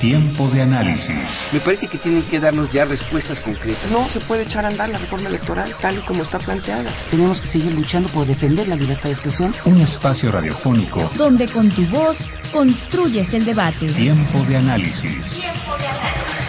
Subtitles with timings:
[0.00, 1.48] Tiempo de análisis.
[1.52, 3.90] Me parece que tienen que darnos ya respuestas concretas.
[3.90, 6.88] No se puede echar a andar la reforma electoral tal y como está planteada.
[7.10, 9.52] Tenemos que seguir luchando por defender la libertad de expresión.
[9.64, 13.88] Un espacio radiofónico donde con tu voz construyes el debate.
[13.88, 15.40] Tiempo de análisis.
[15.40, 16.48] Tiempo de análisis.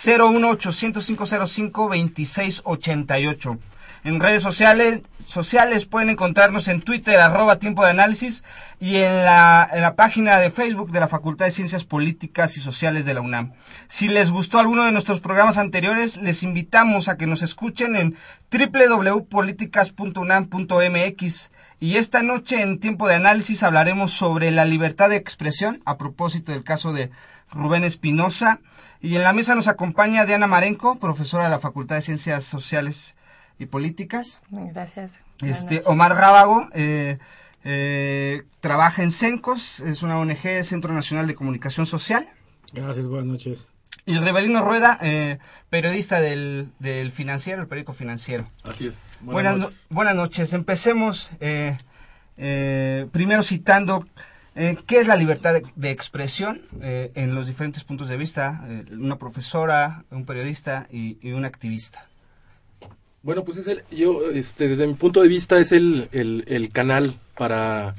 [0.05, 3.57] 01 800 505 26 88.
[4.03, 8.44] En redes sociales, sociales pueden encontrarnos en Twitter, arroba tiempo de análisis,
[8.80, 12.59] y en la, en la página de Facebook de la Facultad de Ciencias Políticas y
[12.59, 13.53] Sociales de la UNAM.
[13.88, 18.18] Si les gustó alguno de nuestros programas anteriores, les invitamos a que nos escuchen en
[18.52, 21.52] www.políticas.unam.mx.
[21.80, 26.52] Y esta noche en tiempo de análisis hablaremos sobre la libertad de expresión, a propósito
[26.52, 27.09] del caso de
[27.52, 28.59] Rubén Espinosa.
[29.02, 33.16] Y en la mesa nos acompaña Diana Marenco, profesora de la Facultad de Ciencias Sociales
[33.58, 34.39] y Políticas.
[34.50, 35.22] Gracias.
[35.44, 37.20] Este, Omar Rábago eh,
[37.64, 42.28] eh, trabaja en CENCOS, es una ONG, Centro Nacional de Comunicación Social.
[42.73, 43.67] Gracias, buenas noches.
[44.06, 45.39] Y Rebelino Rueda, eh,
[45.70, 48.45] periodista del, del, Financiero, el periódico Financiero.
[48.64, 49.17] Así es.
[49.22, 49.88] Buenas, noches.
[49.90, 50.53] buenas noches.
[50.53, 51.31] Empecemos
[52.36, 54.06] primero citando
[54.53, 60.06] qué es la libertad de, de expresión en los diferentes puntos de vista, una profesora,
[60.12, 62.08] un periodista y, y un activista.
[63.26, 67.16] Bueno, pues es el, yo, este, desde mi punto de vista, es el, el, canal
[67.36, 67.95] para,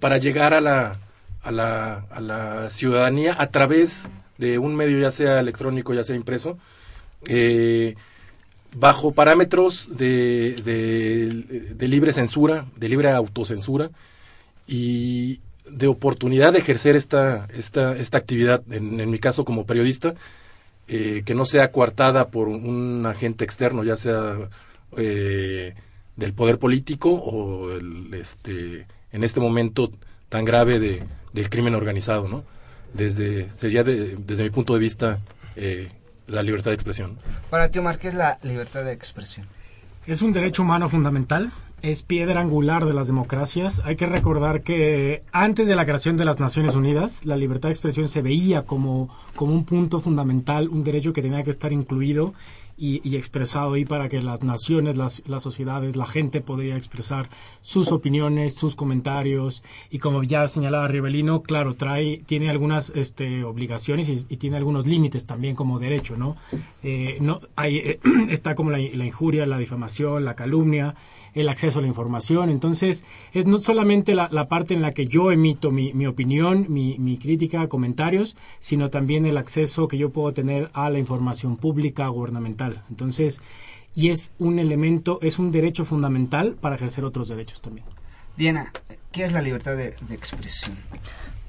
[0.00, 0.98] para llegar a la,
[1.40, 6.16] a, la, a la ciudadanía a través de un medio, ya sea electrónico, ya sea
[6.16, 6.58] impreso,
[7.28, 7.94] eh,
[8.74, 10.56] bajo parámetros de,
[11.76, 13.92] de, libre censura, de libre autocensura
[14.66, 15.38] y
[15.70, 20.16] de oportunidad de ejercer esta, esta, esta actividad, en mi caso como periodista,
[20.88, 24.36] eh, que no sea coartada por un agente externo, ya sea
[24.96, 25.74] eh,
[26.16, 29.92] del poder político o el, este, en este momento
[30.28, 32.44] tan grave de, del crimen organizado, ¿no?
[32.94, 35.20] Desde, sería desde mi punto de vista
[35.56, 35.90] eh,
[36.26, 37.16] la libertad de expresión.
[37.48, 39.46] Para ti, Omar, ¿qué es la libertad de expresión?
[40.06, 43.82] Es un derecho humano fundamental es piedra angular de las democracias.
[43.84, 47.74] Hay que recordar que antes de la creación de las Naciones Unidas, la libertad de
[47.74, 52.34] expresión se veía como, como un punto fundamental, un derecho que tenía que estar incluido
[52.76, 57.28] y, expresado ahí para que las naciones, las, las, sociedades, la gente podría expresar
[57.60, 64.08] sus opiniones, sus comentarios y como ya señalaba Rivelino, claro, trae, tiene algunas este, obligaciones
[64.08, 66.36] y, tiene algunos límites también como derecho, ¿no?
[66.82, 68.00] Eh, no hay, eh,
[68.30, 70.96] está como la, la injuria, la difamación, la calumnia
[71.34, 72.50] el acceso a la información.
[72.50, 76.98] Entonces, es no solamente la, parte en la que yo emito mi, mi opinión, mi,
[76.98, 82.06] mi, crítica, comentarios, sino también el acceso que yo puedo tener a la información pública
[82.08, 82.82] gubernamental.
[82.90, 83.40] Entonces,
[83.94, 87.86] y es un elemento, es un derecho fundamental para ejercer otros derechos también.
[88.36, 88.72] Diana,
[89.10, 90.76] ¿qué es la libertad de, de expresión?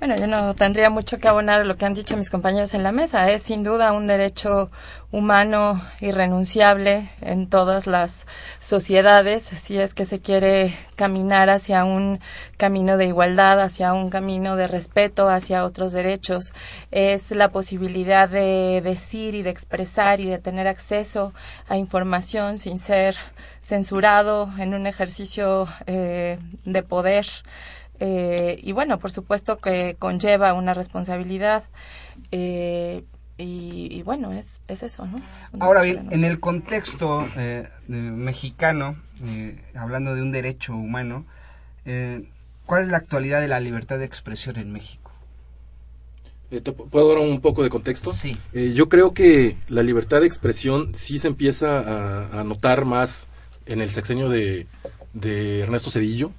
[0.06, 2.84] Bueno, yo no tendría mucho que abonar a lo que han dicho mis compañeros en
[2.84, 3.32] la mesa.
[3.32, 4.70] Es sin duda un derecho
[5.12, 8.28] humano irrenunciable en todas las
[8.60, 12.20] sociedades, si es que se quiere caminar hacia un
[12.58, 16.54] camino de igualdad, hacia un camino de respeto, hacia otros derechos.
[16.92, 21.34] Es la posibilidad de decir y de expresar y de tener acceso
[21.70, 23.16] a información sin ser
[23.62, 27.26] censurado en un ejercicio eh, de poder
[28.06, 31.64] eh, y bueno, por supuesto que conlleva una responsabilidad.
[32.32, 33.06] Eh,
[33.38, 35.20] y, bueno, es, es eso, ¿no?
[35.60, 38.96] Ahora bien, en el contexto eh, mexicano,
[39.76, 41.26] hablando de un derecho humano,
[42.66, 45.12] ¿cuál es la actualidad de la libertad de expresión en México?
[46.92, 48.12] ¿Puedo dar un poco de contexto?
[48.12, 48.38] Sí.
[48.54, 53.28] yo creo que la libertad de expresión sí se empieza a, notar más
[53.66, 54.68] en el sexenio de,
[55.14, 56.32] de Ernesto Cedillo,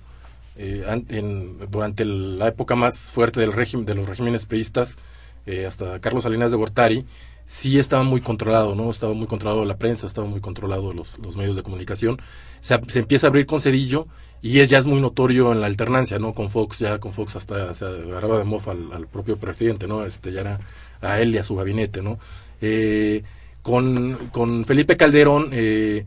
[0.57, 4.99] eh, en, durante la época más fuerte del régimen, de los regímenes priistas,
[5.47, 7.05] eh, hasta Carlos Salinas de Gortari,
[7.47, 8.91] sí estaba muy controlado, ¿no?
[8.91, 12.21] Estaba muy controlado la prensa, estaba muy controlado los, los medios de comunicación.
[12.61, 14.07] Se, se, empieza a abrir con Cedillo
[14.41, 16.35] y es, ya es muy notorio en la alternancia, ¿no?
[16.35, 20.05] Con Fox, ya con Fox hasta se agarraba de mofa al, propio presidente, ¿no?
[20.05, 20.61] Este, ya era
[21.01, 22.19] a él y a su gabinete, ¿no?
[22.61, 23.23] Eh,
[23.63, 26.05] con, con Felipe Calderón, eh,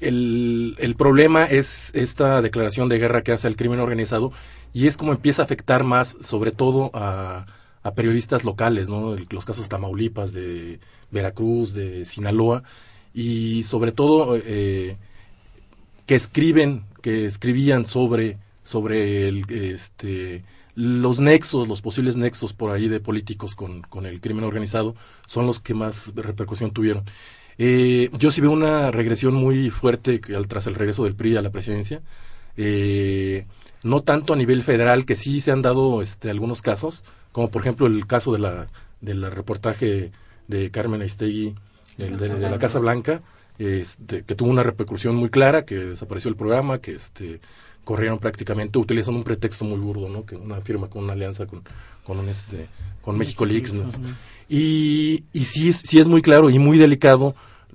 [0.00, 4.32] el, el, problema es esta declaración de guerra que hace al crimen organizado
[4.72, 7.46] y es como empieza a afectar más, sobre todo a,
[7.82, 9.16] a periodistas locales, ¿no?
[9.30, 10.80] Los casos de Tamaulipas, de
[11.10, 12.62] Veracruz, de Sinaloa
[13.14, 14.96] y sobre todo eh,
[16.06, 20.44] que escriben, que escribían sobre, sobre el, este,
[20.74, 24.94] los nexos, los posibles nexos por ahí de políticos con, con el crimen organizado
[25.26, 27.04] son los que más repercusión tuvieron.
[27.58, 31.50] Eh, yo sí veo una regresión muy fuerte tras el regreso del PRI a la
[31.50, 32.00] presidencia.
[32.56, 33.46] Eh,
[33.82, 37.62] no tanto a nivel federal, que sí se han dado este, algunos casos, como por
[37.62, 38.68] ejemplo el caso de la,
[39.00, 40.12] del reportaje
[40.46, 41.54] de Carmen Aistegui
[41.96, 43.22] de, de, la Casa Blanca,
[43.58, 47.40] este, que tuvo una repercusión muy clara, que desapareció el programa, que este,
[47.88, 50.26] corrieron prácticamente utilizando un pretexto muy burdo, ¿no?
[50.26, 51.62] Que una firma con una alianza con,
[52.04, 52.66] con, un, este,
[53.00, 53.88] con México Leaks, ¿no?
[54.46, 57.34] Y, y sí, sí es muy claro y muy delicado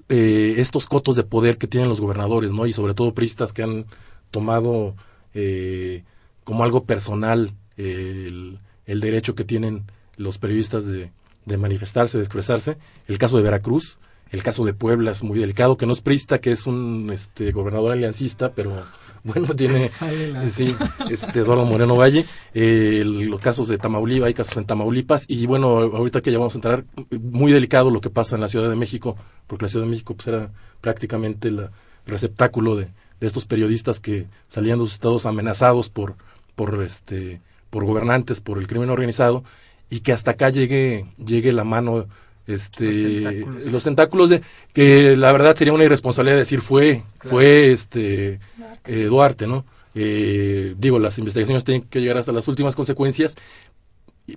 [0.10, 2.68] eh, estos cotos de poder que tienen los gobernadores, ¿no?
[2.68, 3.88] Y sobre todo pristas que han
[4.30, 4.96] tomado
[5.34, 6.04] eh,
[6.44, 9.82] como algo personal eh, el, el, derecho que tienen
[10.16, 11.12] los periodistas de,
[11.46, 12.78] de, manifestarse, de expresarse.
[13.08, 13.98] El caso de Veracruz,
[14.30, 17.52] el caso de Puebla es muy delicado, que no es prista, que es un este,
[17.52, 18.76] gobernador aliancista, pero
[19.34, 19.90] bueno, tiene
[20.50, 20.76] sí,
[21.10, 25.78] este Eduardo Moreno Valle, eh, los casos de Tamaulipas, hay casos en Tamaulipas, y bueno,
[25.78, 26.86] ahorita que ya vamos a entrar,
[27.22, 29.16] muy delicado lo que pasa en la Ciudad de México,
[29.48, 31.70] porque la Ciudad de México pues, era prácticamente el
[32.06, 32.90] receptáculo de,
[33.20, 36.16] de estos periodistas que salían de los estados amenazados por,
[36.56, 39.44] por este por gobernantes, por el crimen organizado,
[39.90, 42.06] y que hasta acá llegue, llegue la mano
[42.46, 44.30] este los tentáculos.
[44.30, 44.42] de
[44.74, 48.40] que la verdad sería una irresponsabilidad decir fue fue este
[48.86, 49.66] eh, Duarte ¿no?
[49.96, 53.36] Eh, digo, las investigaciones tienen que llegar hasta las últimas consecuencias,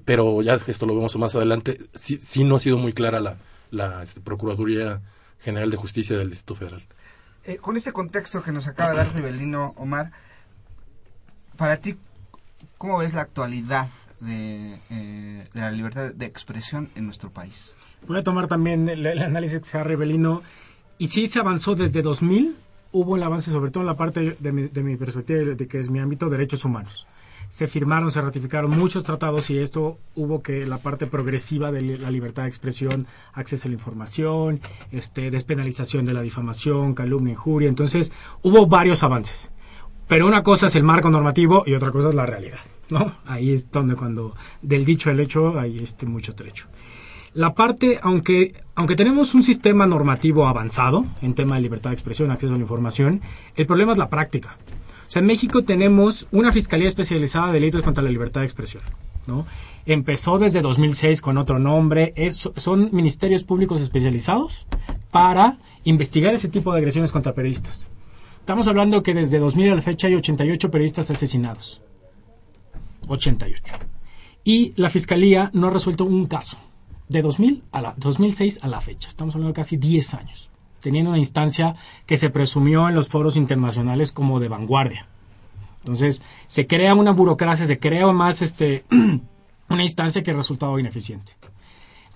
[0.05, 3.37] pero ya esto lo vemos más adelante, sí, sí no ha sido muy clara la,
[3.71, 5.01] la este, Procuraduría
[5.41, 6.83] General de Justicia del Distrito Federal.
[7.45, 10.13] Eh, con este contexto que nos acaba de dar Rivelino Omar,
[11.57, 11.97] para ti,
[12.77, 13.89] ¿cómo ves la actualidad
[14.21, 17.77] de, eh, de, la libertad de expresión en nuestro país?
[18.07, 20.43] Voy a tomar también el, el análisis que se da Rivelino,
[20.99, 22.57] y sí se avanzó desde 2000
[22.97, 25.79] hubo el avance, sobre todo en la parte de mi, de mi perspectiva, de que
[25.79, 27.07] es mi ámbito, derechos humanos.
[27.49, 32.11] Se firmaron, se ratificaron muchos tratados y esto hubo que la parte progresiva de la
[32.11, 34.61] libertad de expresión, acceso a la información,
[34.91, 37.69] este, despenalización de la difamación, calumnia, injuria.
[37.69, 38.13] Entonces,
[38.43, 39.53] hubo varios avances.
[40.09, 42.61] Pero una cosa es el marco normativo y otra cosa es la realidad,
[42.91, 43.17] ¿no?
[43.27, 46.67] Ahí es donde cuando del dicho al hecho hay este mucho trecho
[47.37, 52.31] la parte, aunque, aunque tenemos un sistema normativo avanzado en tema de libertad de expresión,
[52.31, 53.21] acceso a la información,
[53.57, 54.57] el problema es la práctica.
[55.07, 58.83] O sea, en México tenemos una Fiscalía Especializada de Delitos contra la Libertad de Expresión,
[59.27, 59.47] ¿no?
[59.85, 64.67] Empezó desde 2006 con otro nombre, son ministerios públicos especializados
[65.11, 67.85] para investigar ese tipo de agresiones contra periodistas.
[68.41, 71.83] Estamos hablando que desde 2000 a la fecha hay 88 periodistas asesinados.
[73.09, 73.75] 88.
[74.43, 76.57] Y la Fiscalía no ha resuelto un caso
[77.09, 79.09] de 2000 a la, 2006 a la fecha.
[79.09, 80.49] Estamos hablando de casi 10 años,
[80.81, 81.77] teniendo una instancia
[82.07, 85.07] que se presumió en los foros internacionales como de vanguardia.
[85.81, 88.85] Entonces, se crea una burocracia, se crea más este,
[89.69, 91.33] una instancia que ha resultado ineficiente.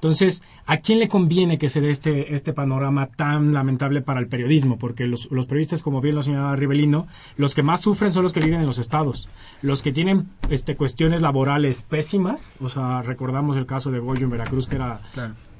[0.00, 4.28] Entonces, ¿a quién le conviene que se dé este, este panorama tan lamentable para el
[4.28, 4.78] periodismo?
[4.78, 8.32] Porque los, los, periodistas, como bien lo señalaba Rivelino, los que más sufren son los
[8.32, 9.28] que viven en los estados.
[9.60, 14.30] Los que tienen este, cuestiones laborales pésimas, o sea, recordamos el caso de Goyo en
[14.30, 15.00] Veracruz, que era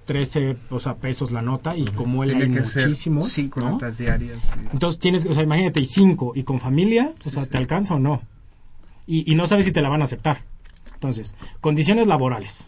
[0.07, 3.29] 13 o sea, pesos la nota, y como él hay muchísimos.
[3.29, 4.51] cinco notas diarias.
[4.73, 7.99] Entonces, tienes, o sea, imagínate, y cinco, y con familia, o sea, ¿te alcanza o
[7.99, 8.23] no?
[9.07, 10.45] Y, y no sabes si te la van a aceptar.
[10.95, 12.65] Entonces, condiciones laborales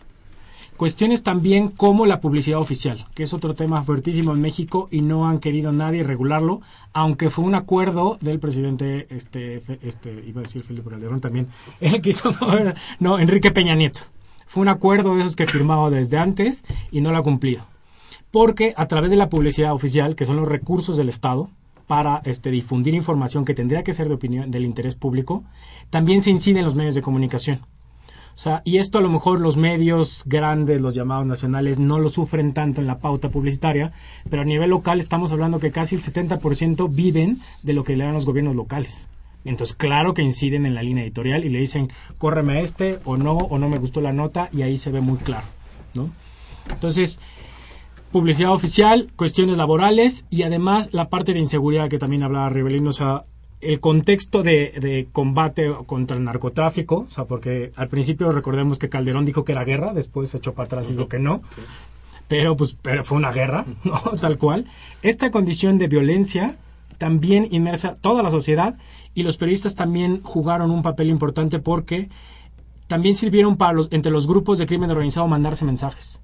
[0.83, 5.29] Cuestiones también como la publicidad oficial, que es otro tema fuertísimo en México y no
[5.29, 6.61] han querido nadie regularlo,
[6.93, 11.47] aunque fue un acuerdo del presidente, este, este iba a decir Felipe Calderón también,
[11.81, 12.35] el que hizo,
[12.99, 14.01] no, Enrique Peña Nieto.
[14.49, 17.65] Fue un acuerdo de esos que firmado desde antes y no lo ha cumplido.
[18.33, 21.49] Porque a través de la publicidad oficial, que son los recursos del Estado,
[21.87, 25.45] para este, difundir información que tendría que ser de opinión del interés público,
[25.91, 27.61] también se incide en los medios de comunicación.
[28.35, 32.09] O sea, y esto a lo mejor los medios grandes, los llamados nacionales, no lo
[32.09, 33.93] sufren tanto en la pauta publicitaria,
[34.31, 38.05] pero a nivel local estamos hablando que casi el 70% viven de lo que le
[38.05, 39.07] dan los gobiernos locales.
[39.45, 43.37] Entonces, claro que inciden en la línea editorial y le dicen, córreme este o no,
[43.37, 45.47] o no me gustó la nota, y ahí se ve muy claro,
[45.95, 46.11] ¿no?
[46.71, 47.19] Entonces,
[48.13, 52.93] publicidad oficial, cuestiones laborales y además la parte de inseguridad que también hablaba Rivelino, o
[52.93, 53.25] sea,
[53.63, 59.25] el contexto de, combate contra el narcotráfico, o sea, porque al principio recordemos que Calderón
[59.25, 61.43] dijo que era guerra, después se echó para atrás y dijo que no.
[62.29, 63.99] pero pues pero fue una guerra, ¿no?
[64.21, 64.67] Tal cual.
[65.03, 66.57] Esta condición de violencia
[66.99, 68.77] también inmersa toda la sociedad
[69.15, 72.09] y los periodistas también jugaron un papel importante porque
[72.89, 76.21] también sirvieron para los, entre los grupos de crimen organizado mandarse mensajes.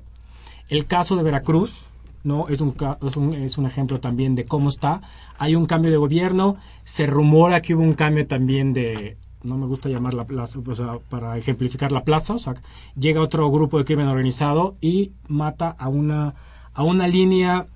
[0.68, 1.87] El caso de Veracruz,
[2.24, 2.46] ¿no?
[2.48, 2.74] Es un,
[3.06, 5.00] es un, es un ejemplo también de cómo está.
[5.38, 9.66] Hay un cambio de gobierno, se rumora que hubo un cambio también de, no me
[9.66, 12.54] gusta llamar la plaza, o sea, para ejemplificar la plaza, o sea,
[12.98, 16.34] llega otro grupo de crimen organizado y mata a una,
[16.74, 17.66] a una línea,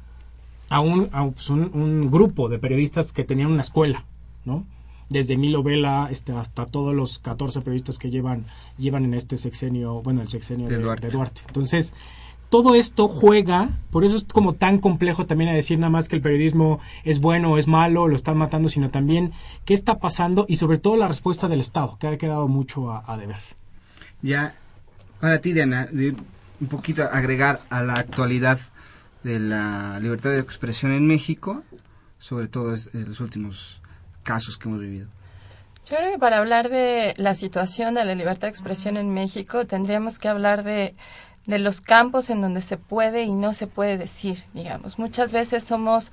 [0.69, 4.05] a, un, a pues, un, un, grupo de periodistas que tenían una escuela,
[4.45, 4.65] ¿no?
[5.09, 8.47] Desde Milo Vela este, hasta todos los 14 periodistas que llevan,
[8.79, 11.07] llevan en este sexenio, bueno, el sexenio de, de, Duarte.
[11.07, 11.43] de Duarte.
[11.47, 11.93] Entonces,
[12.53, 16.17] todo esto juega, por eso es como tan complejo también a decir nada más que
[16.17, 19.33] el periodismo es bueno o es malo, lo están matando, sino también
[19.65, 23.05] qué está pasando y sobre todo la respuesta del Estado, que ha quedado mucho a,
[23.11, 23.39] a deber.
[24.21, 24.55] Ya,
[25.19, 26.15] para ti, Diana, de
[26.61, 28.61] un poquito agregar a la actualidad
[29.23, 31.63] de la libertad de expresión en México,
[32.19, 33.81] sobre todo en los últimos
[34.25, 35.09] casos que hemos vivido.
[35.89, 39.67] Yo creo que para hablar de la situación de la libertad de expresión en México
[39.67, 40.95] tendríamos que hablar de
[41.47, 44.99] de los campos en donde se puede y no se puede decir, digamos.
[44.99, 46.13] Muchas veces somos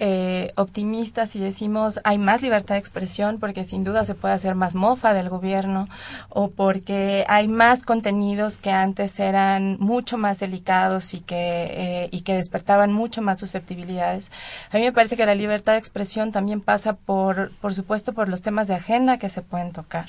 [0.00, 4.54] eh, optimistas y decimos hay más libertad de expresión porque sin duda se puede hacer
[4.54, 5.88] más mofa del gobierno
[6.28, 12.20] o porque hay más contenidos que antes eran mucho más delicados y que, eh, y
[12.20, 14.30] que despertaban mucho más susceptibilidades.
[14.70, 18.28] A mí me parece que la libertad de expresión también pasa por, por supuesto, por
[18.28, 20.06] los temas de agenda que se pueden tocar,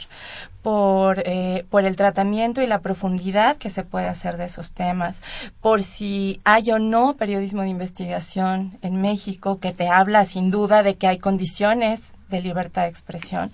[0.61, 5.21] por, eh, por el tratamiento y la profundidad que se puede hacer de esos temas,
[5.61, 10.83] por si hay o no periodismo de investigación en México que te habla sin duda
[10.83, 13.49] de que hay condiciones de libertad de expresión.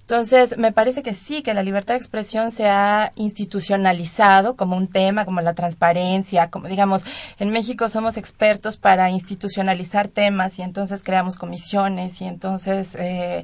[0.00, 4.88] Entonces, me parece que sí, que la libertad de expresión se ha institucionalizado como un
[4.88, 7.04] tema, como la transparencia, como digamos,
[7.38, 13.42] en México somos expertos para institucionalizar temas y entonces creamos comisiones y entonces eh,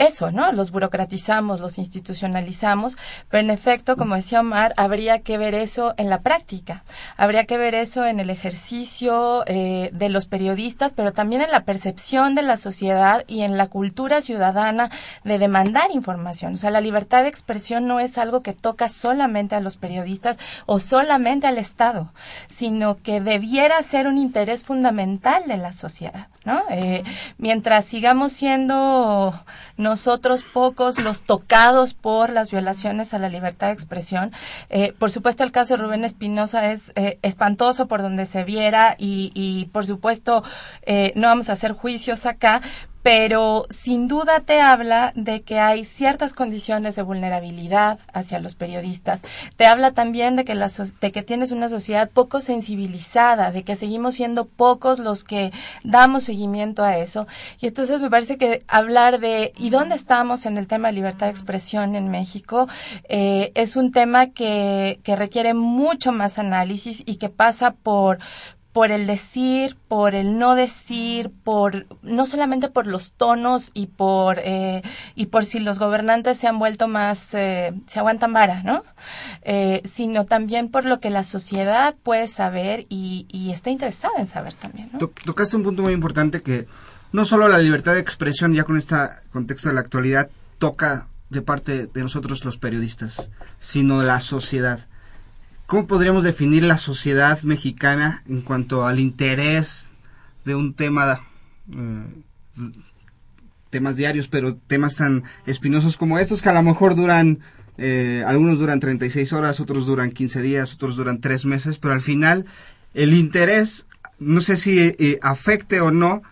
[0.00, 0.50] eso, ¿no?
[0.52, 2.96] Los burocratizamos, los institucionalizamos,
[3.28, 6.84] pero en efecto, como decía Omar, habría que ver eso en la práctica,
[7.18, 11.64] habría que ver eso en el ejercicio eh, de los periodistas, pero también en la
[11.64, 14.90] percepción de la sociedad y en la cultura ciudadana
[15.24, 16.54] de demandar información.
[16.54, 20.38] O sea, la libertad de expresión no es algo que toca solamente a los periodistas
[20.64, 22.10] o solamente al Estado,
[22.48, 26.62] sino que debiera ser un interés fundamental de la sociedad, ¿no?
[26.70, 27.04] Eh,
[27.36, 29.34] mientras sigamos siendo
[29.90, 34.30] nosotros pocos los tocados por las violaciones a la libertad de expresión.
[34.68, 38.94] Eh, por supuesto, el caso de Rubén Espinosa es eh, espantoso por donde se viera
[38.98, 40.44] y, y por supuesto,
[40.82, 42.60] eh, no vamos a hacer juicios acá,
[43.02, 49.22] pero sin duda te habla de que hay ciertas condiciones de vulnerabilidad hacia los periodistas.
[49.56, 50.68] Te habla también de que, la
[51.00, 55.52] de que tienes una sociedad poco sensibilizada, de que seguimos siendo pocos los que
[55.82, 57.26] damos seguimiento a eso.
[57.60, 61.26] Y entonces me parece que hablar de ¿y dónde estamos en el tema de libertad
[61.26, 62.68] de expresión en México?
[63.08, 68.18] Eh, es un tema que, que requiere mucho más análisis y que pasa por
[68.72, 74.38] por el decir, por el no decir, por no solamente por los tonos y por
[74.38, 74.82] eh,
[75.14, 78.84] y por si los gobernantes se han vuelto más eh, se aguantan vara, ¿no?
[79.42, 84.26] Eh, sino también por lo que la sociedad puede saber y, y está interesada en
[84.26, 84.90] saber también.
[84.92, 84.98] ¿no?
[84.98, 86.66] Tocaste un punto muy importante que
[87.12, 88.96] no solo la libertad de expresión ya con este
[89.32, 94.89] contexto de la actualidad toca de parte de nosotros los periodistas, sino la sociedad.
[95.70, 99.92] ¿Cómo podríamos definir la sociedad mexicana en cuanto al interés
[100.44, 101.20] de un tema,
[101.72, 102.06] eh,
[103.70, 107.38] temas diarios, pero temas tan espinosos como estos que a lo mejor duran,
[107.78, 112.00] eh, algunos duran 36 horas, otros duran 15 días, otros duran 3 meses, pero al
[112.00, 112.46] final
[112.92, 113.86] el interés,
[114.18, 116.24] no sé si eh, afecte o no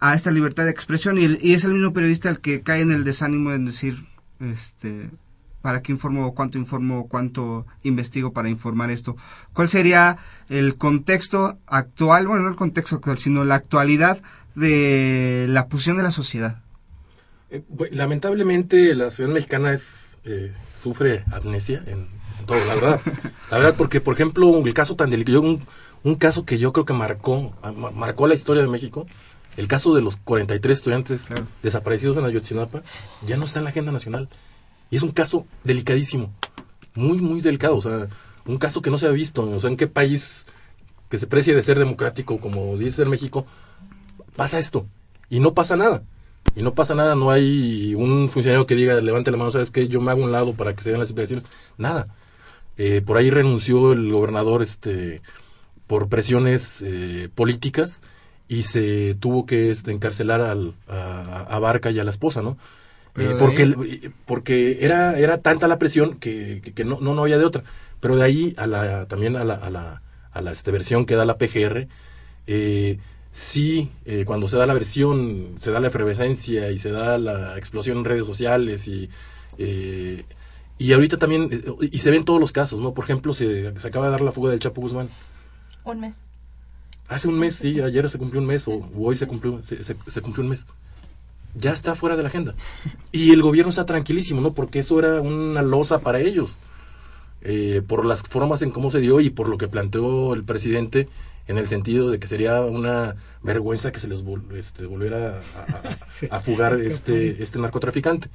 [0.00, 2.90] a esta libertad de expresión y, y, es el mismo periodista el que cae en
[2.90, 4.04] el desánimo en decir,
[4.38, 5.08] este,
[5.62, 9.16] para qué informo, cuánto informo, cuánto investigo para informar esto.
[9.52, 14.22] ¿Cuál sería el contexto actual, bueno, no el contexto actual, sino la actualidad
[14.54, 16.60] de la posición de la sociedad?
[17.50, 22.08] Eh, lamentablemente la sociedad mexicana es, eh, sufre amnesia en,
[22.40, 23.00] en, todo, la verdad.
[23.50, 25.60] La verdad, porque, por ejemplo, el caso tan delicado, un,
[26.04, 27.52] un caso que yo creo que marcó,
[27.94, 29.06] marcó la historia de México,
[29.56, 31.46] el caso de los 43 estudiantes claro.
[31.62, 32.82] desaparecidos en Ayotzinapa,
[33.26, 34.28] ya no está en la agenda nacional.
[34.92, 36.34] Y es un caso delicadísimo,
[36.94, 38.08] muy, muy delicado, o sea,
[38.44, 40.44] un caso que no se ha visto, o sea, en qué país
[41.08, 43.46] que se precie de ser democrático como dice ser México,
[44.36, 44.86] pasa esto,
[45.30, 46.02] y no pasa nada.
[46.54, 49.88] Y no pasa nada, no hay un funcionario que diga, levante la mano, ¿sabes qué?
[49.88, 51.50] Yo me hago un lado para que se den las investigaciones.
[51.78, 52.14] Nada.
[52.76, 55.22] Eh, por ahí renunció el gobernador este
[55.86, 58.02] por presiones eh, políticas
[58.46, 62.58] y se tuvo que este, encarcelar al, a Barca y a la esposa, ¿no?
[63.16, 67.14] Eh, porque ahí- el- porque era era tanta la presión que, que- que no, no
[67.14, 67.62] no había de otra
[68.00, 70.02] pero de ahí a la también a la a la,
[70.32, 71.88] a la este, versión que da la PGR
[72.46, 72.98] eh,
[73.30, 77.58] sí eh, cuando se da la versión se da la efervescencia y se da la
[77.58, 79.10] explosión en redes sociales y
[79.58, 80.24] eh,
[80.78, 83.88] y ahorita también eh, y se ven todos los casos no por ejemplo se, se
[83.88, 85.08] acaba de dar la fuga del Chapo Guzmán
[85.84, 86.24] Un mes.
[87.08, 89.82] Hace un mes, sí, ayer se cumplió un mes, o, o hoy se cumplió, se,
[89.84, 90.66] se- se cumplió un mes.
[91.54, 92.54] Ya está fuera de la agenda.
[93.12, 94.52] Y el gobierno está tranquilísimo, ¿no?
[94.54, 96.56] Porque eso era una losa para ellos.
[97.42, 101.08] Eh, por las formas en cómo se dio y por lo que planteó el presidente,
[101.48, 105.60] en el sentido de que sería una vergüenza que se les vol- este, volviera a,
[106.30, 108.28] a- a fugar este, este narcotraficante.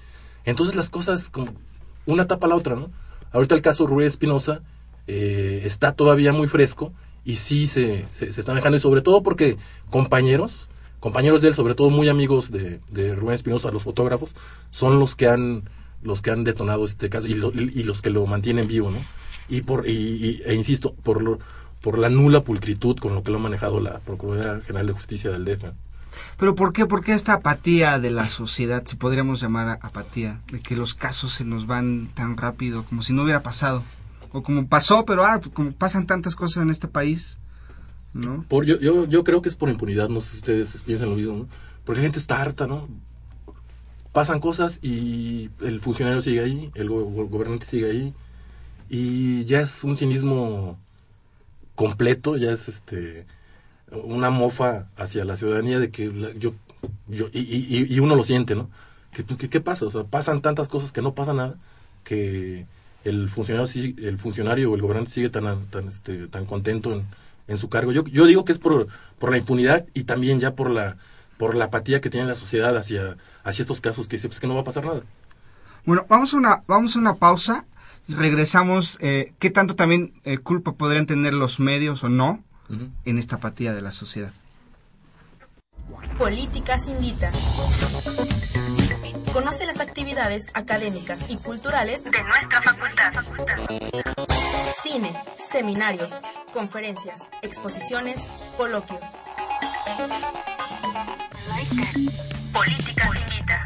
[0.44, 1.54] Entonces las cosas, como
[2.06, 2.92] una tapa a la otra, ¿no?
[3.32, 4.62] Ahorita el caso Rubén Espinosa
[5.08, 6.92] eh, está todavía muy fresco
[7.24, 9.58] y sí se, se, se están dejando, y sobre todo porque
[9.90, 10.68] compañeros,
[11.00, 14.36] compañeros de él, sobre todo muy amigos de, de Rubén Espinosa, los fotógrafos,
[14.72, 15.70] son los que han
[16.04, 18.98] los que han detonado este caso y, lo- y los que lo mantienen vivo, ¿no?
[19.50, 21.40] Y por y, y- e insisto, por lo-
[21.82, 25.32] por la nula pulcritud con lo que lo ha manejado la Procuraduría General de Justicia
[25.32, 25.72] del DF.
[26.38, 30.60] Pero ¿por qué, ¿por qué esta apatía de la sociedad, si podríamos llamar apatía, de
[30.60, 33.84] que los casos se nos van tan rápido, como si no hubiera pasado?
[34.32, 37.40] O como pasó, pero ah, como pasan tantas cosas en este país,
[38.18, 38.44] ¿no?
[38.48, 41.16] Por, yo, yo, yo creo que es por impunidad, no sé si ustedes piensan lo
[41.16, 41.48] mismo, ¿no?
[41.86, 42.88] Porque la gente está harta, ¿no?
[44.14, 48.14] Pasan cosas y el funcionario sigue ahí, el go- go- gobernante sigue ahí,
[48.90, 50.80] y ya es un cinismo
[51.76, 53.26] completo, ya es este
[53.92, 56.54] una mofa hacia la ciudadanía de que yo,
[57.08, 58.70] yo y, y- y uno lo siente, ¿no?
[59.14, 59.86] ¿Qué, qué, qué pasa?
[59.86, 61.56] O sea, pasan tantas cosas que no pasa nada,
[62.04, 62.66] que
[63.06, 63.68] el funcionario
[64.00, 67.06] el funcionario o el gobernante sigue tan tan este, tan contento en,
[67.48, 67.92] en su cargo.
[67.92, 68.88] Yo, yo digo que es por,
[69.20, 70.98] por la impunidad y también ya por la
[71.38, 74.48] por la apatía que tiene la sociedad hacia hacia estos casos que dice pues, que
[74.48, 75.02] no va a pasar nada.
[75.86, 77.66] Bueno, vamos a una, vamos a una pausa.
[78.10, 78.98] Regresamos.
[79.02, 82.44] Eh, ¿Qué tanto también eh, culpa podrían tener los medios o no
[83.06, 84.32] en esta apatía de la sociedad?
[86.18, 87.32] Políticas Invita.
[89.32, 93.14] Conoce las actividades académicas y culturales de nuestra facultad.
[94.74, 96.14] Cine, seminarios,
[96.54, 98.20] conferencias, exposiciones,
[98.58, 99.00] coloquios.
[102.54, 103.64] Políticas Invita.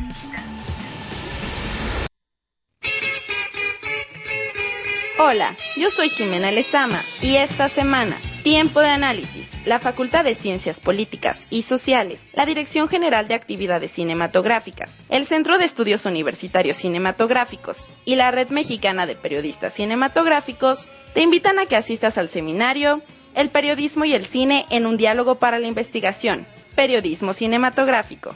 [5.19, 10.79] Hola, yo soy Jimena Lezama y esta semana, Tiempo de Análisis, la Facultad de Ciencias
[10.79, 17.91] Políticas y Sociales, la Dirección General de Actividades Cinematográficas, el Centro de Estudios Universitarios Cinematográficos
[18.03, 23.03] y la Red Mexicana de Periodistas Cinematográficos te invitan a que asistas al seminario
[23.35, 28.33] El periodismo y el cine en un diálogo para la investigación, Periodismo Cinematográfico.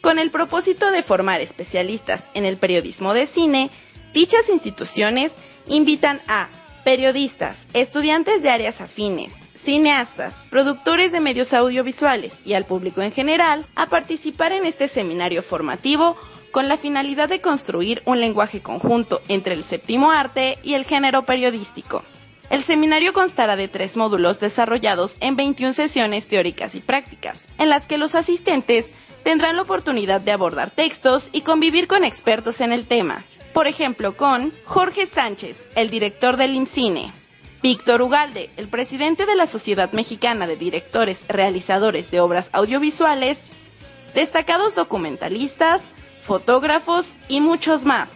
[0.00, 3.70] Con el propósito de formar especialistas en el periodismo de cine,
[4.12, 6.48] dichas instituciones invitan a
[6.84, 13.66] periodistas, estudiantes de áreas afines, cineastas, productores de medios audiovisuales y al público en general
[13.74, 16.16] a participar en este seminario formativo
[16.52, 21.24] con la finalidad de construir un lenguaje conjunto entre el séptimo arte y el género
[21.24, 22.04] periodístico.
[22.50, 27.86] El seminario constará de tres módulos desarrollados en 21 sesiones teóricas y prácticas, en las
[27.86, 28.92] que los asistentes
[29.24, 33.24] tendrán la oportunidad de abordar textos y convivir con expertos en el tema.
[33.54, 37.12] Por ejemplo, con Jorge Sánchez, el director del IMCINE,
[37.62, 43.50] Víctor Ugalde, el presidente de la Sociedad Mexicana de Directores Realizadores de Obras Audiovisuales,
[44.12, 45.84] destacados documentalistas,
[46.24, 48.10] fotógrafos y muchos más.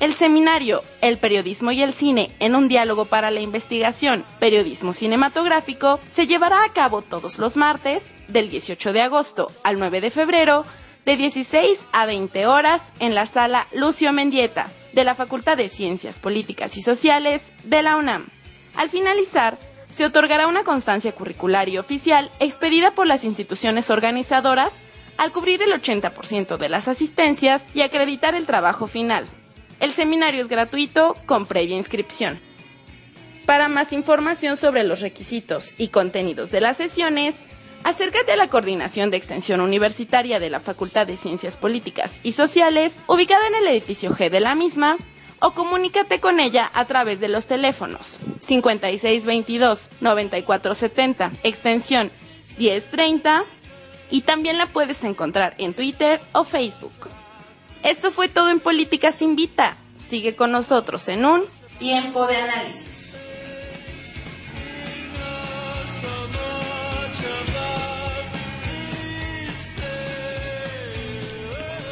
[0.00, 5.98] El seminario El periodismo y el cine en un diálogo para la investigación, periodismo cinematográfico,
[6.10, 10.66] se llevará a cabo todos los martes, del 18 de agosto al 9 de febrero,
[11.04, 16.20] de 16 a 20 horas en la sala Lucio Mendieta, de la Facultad de Ciencias
[16.20, 18.28] Políticas y Sociales de la UNAM.
[18.76, 19.58] Al finalizar,
[19.90, 24.72] se otorgará una constancia curricular y oficial expedida por las instituciones organizadoras
[25.18, 29.26] al cubrir el 80% de las asistencias y acreditar el trabajo final.
[29.80, 32.40] El seminario es gratuito con previa inscripción.
[33.44, 37.40] Para más información sobre los requisitos y contenidos de las sesiones,
[37.84, 43.00] acércate a la Coordinación de Extensión Universitaria de la Facultad de Ciencias Políticas y Sociales,
[43.06, 44.98] ubicada en el edificio G de la misma,
[45.40, 52.10] o comunícate con ella a través de los teléfonos 5622-9470, extensión
[52.58, 53.44] 1030,
[54.10, 56.92] y también la puedes encontrar en Twitter o Facebook.
[57.82, 59.76] Esto fue todo en Políticas Invita.
[59.96, 61.44] Sigue con nosotros en un
[61.78, 62.91] tiempo de análisis.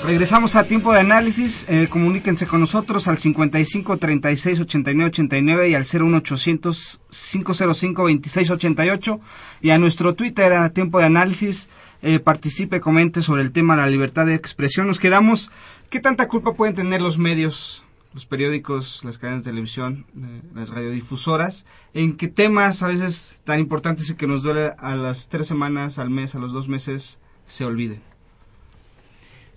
[0.04, 1.66] Regresamos a tiempo de análisis.
[1.68, 9.20] Eh, comuníquense con nosotros al 55 36 89 89 y al 01800 505 26 88
[9.60, 11.68] y a nuestro Twitter a tiempo de análisis.
[12.02, 14.86] Eh, participe, comente sobre el tema de la libertad de expresión.
[14.86, 15.50] Nos quedamos.
[15.90, 17.84] ¿Qué tanta culpa pueden tener los medios,
[18.14, 21.66] los periódicos, las cadenas de televisión, eh, las radiodifusoras?
[21.92, 25.98] ¿En qué temas a veces tan importantes y que nos duele a las tres semanas,
[25.98, 28.09] al mes, a los dos meses se olviden?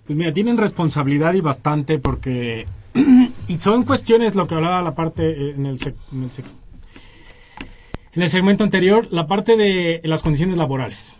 [0.06, 2.66] Pues mira, tienen responsabilidad y bastante porque...
[3.48, 5.78] y son cuestiones, lo que hablaba la parte eh, en el,
[6.12, 6.30] en, el
[8.14, 11.16] en el segmento anterior, la parte de las condiciones laborales.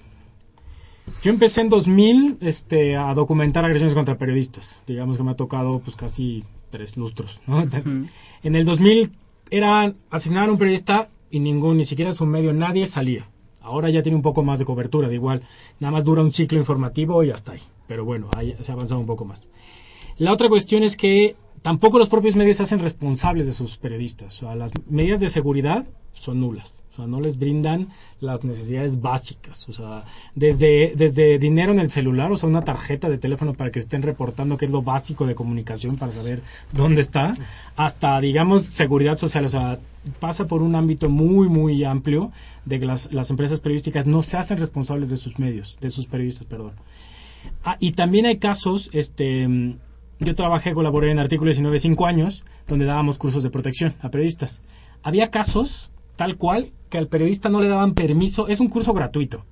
[1.23, 4.81] Yo empecé en 2000 este, a documentar agresiones contra periodistas.
[4.87, 7.41] Digamos que me ha tocado pues casi tres lustros.
[8.43, 9.11] En el 2000
[9.51, 13.29] era asesinar a un periodista y ningún, ni siquiera su medio, nadie salía.
[13.61, 15.43] Ahora ya tiene un poco más de cobertura, de igual,
[15.81, 17.61] nada más dura un ciclo informativo y hasta ahí.
[17.87, 19.49] Pero bueno, ahí se ha avanzado un poco más.
[20.17, 24.43] La otra cuestión es que tampoco los propios medios se hacen responsables de sus periodistas.
[24.43, 26.77] O sea, las medidas de seguridad son nulas.
[26.95, 27.89] O sea, no les brindan
[28.21, 29.69] las necesidades básicas.
[29.69, 30.05] O sea,
[30.37, 34.03] desde, desde dinero en el celular, o sea, una tarjeta de teléfono para que estén
[34.03, 37.35] reportando qué es lo básico de comunicación para saber dónde está,
[37.75, 39.45] hasta, digamos, seguridad social.
[39.45, 39.81] O sea,
[40.21, 42.31] pasa por un ámbito muy, muy amplio
[42.65, 46.07] de que las, las empresas periodísticas no se hacen responsables de sus medios, de sus
[46.07, 46.75] periodistas, perdón.
[47.65, 49.49] Ah, y también hay casos, este,
[50.19, 54.63] yo trabajé, colaboré en Artículo 19 cinco años, donde dábamos cursos de protección a periodistas.
[55.03, 59.45] Había casos, tal cual, que al periodista no le daban permiso, es un curso gratuito.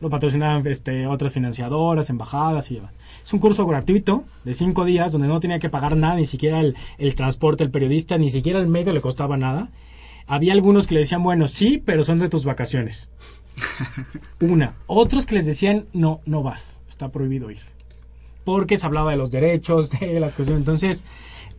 [0.00, 2.92] Lo patrocinaban este, otras financiadoras, embajadas y demás.
[3.22, 6.60] Es un curso gratuito de cinco días donde no tenía que pagar nada, ni siquiera
[6.60, 9.70] el, el transporte del periodista, ni siquiera el medio le costaba nada.
[10.26, 13.08] Había algunos que le decían, bueno, sí, pero son de tus vacaciones.
[14.40, 14.74] Una.
[14.86, 17.58] Otros que les decían, no, no vas, está prohibido ir.
[18.44, 20.58] Porque se hablaba de los derechos, de la cuestión.
[20.58, 21.04] Entonces,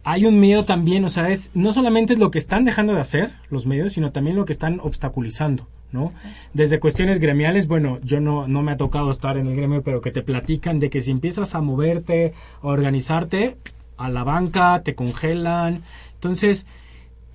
[0.03, 3.01] hay un miedo también, o sea, es, no solamente es lo que están dejando de
[3.01, 6.13] hacer los medios, sino también lo que están obstaculizando, ¿no?
[6.53, 10.01] Desde cuestiones gremiales, bueno, yo no, no me ha tocado estar en el gremio, pero
[10.01, 13.57] que te platican de que si empiezas a moverte, a organizarte,
[13.97, 15.83] a la banca, te congelan.
[16.15, 16.65] Entonces,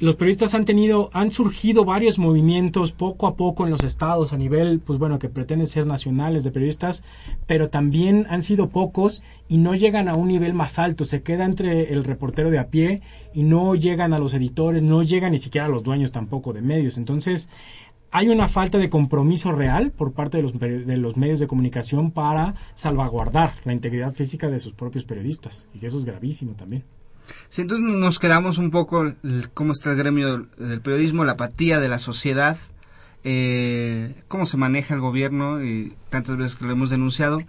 [0.01, 4.37] los periodistas han tenido, han surgido varios movimientos poco a poco en los estados a
[4.37, 7.05] nivel, pues bueno, que pretenden ser nacionales de periodistas,
[7.47, 11.45] pero también han sido pocos y no llegan a un nivel más alto, se queda
[11.45, 13.03] entre el reportero de a pie
[13.33, 16.63] y no llegan a los editores, no llegan ni siquiera a los dueños tampoco de
[16.63, 16.97] medios.
[16.97, 17.49] Entonces,
[18.11, 22.11] hay una falta de compromiso real por parte de los, de los medios de comunicación
[22.11, 26.85] para salvaguardar la integridad física de sus propios periodistas, y eso es gravísimo también.
[27.49, 29.13] Sí, entonces nos quedamos un poco
[29.55, 32.57] cómo está el gremio del periodismo, la apatía de la sociedad,
[33.23, 37.41] eh, cómo se maneja el gobierno y tantas veces que lo hemos denunciado,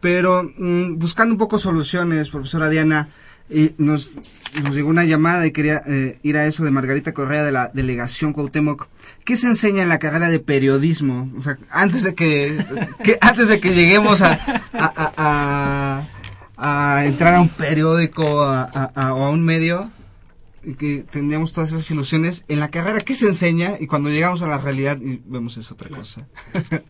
[0.00, 3.08] pero mm, buscando un poco soluciones, profesora Diana,
[3.50, 4.14] y nos,
[4.64, 7.70] nos llegó una llamada y quería eh, ir a eso de Margarita Correa de la
[7.74, 8.88] delegación Cuauhtémoc.
[9.24, 11.30] ¿Qué se enseña en la carrera de periodismo?
[11.36, 12.64] O sea, antes de que,
[13.20, 16.06] antes de que lleguemos a
[16.56, 19.88] entrar a un periódico a, a, o a un medio
[20.78, 24.48] que tendríamos todas esas ilusiones en la carrera ¿qué se enseña y cuando llegamos a
[24.48, 26.26] la realidad y vemos es otra cosa.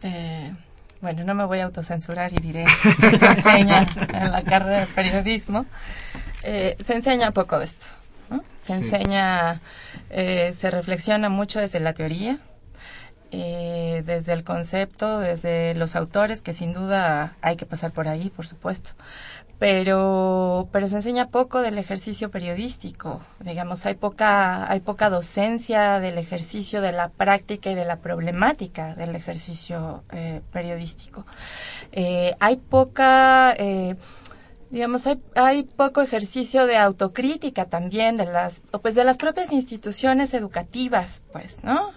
[0.00, 0.52] Eh,
[1.00, 2.64] bueno no me voy a autocensurar y diré
[3.00, 3.84] que se enseña
[4.14, 5.66] en la carrera de periodismo.
[6.44, 7.86] Eh, se enseña poco de esto
[8.62, 8.72] se sí.
[8.74, 9.60] enseña
[10.10, 12.38] eh, se reflexiona mucho desde la teoría
[13.30, 18.30] eh, desde el concepto, desde los autores, que sin duda hay que pasar por ahí,
[18.30, 18.92] por supuesto.
[19.58, 23.20] Pero, pero se enseña poco del ejercicio periodístico.
[23.40, 28.94] Digamos, hay poca, hay poca docencia del ejercicio, de la práctica y de la problemática
[28.94, 31.24] del ejercicio eh, periodístico.
[31.90, 33.96] Eh, hay poca eh,
[34.70, 40.34] digamos hay, hay poco ejercicio de autocrítica también de las pues de las propias instituciones
[40.34, 41.90] educativas pues no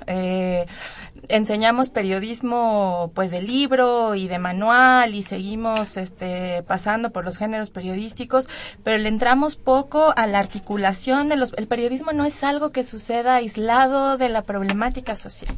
[1.32, 7.70] enseñamos periodismo pues de libro y de manual y seguimos este pasando por los géneros
[7.70, 8.48] periodísticos
[8.84, 12.84] pero le entramos poco a la articulación de los el periodismo no es algo que
[12.84, 15.56] suceda aislado de la problemática social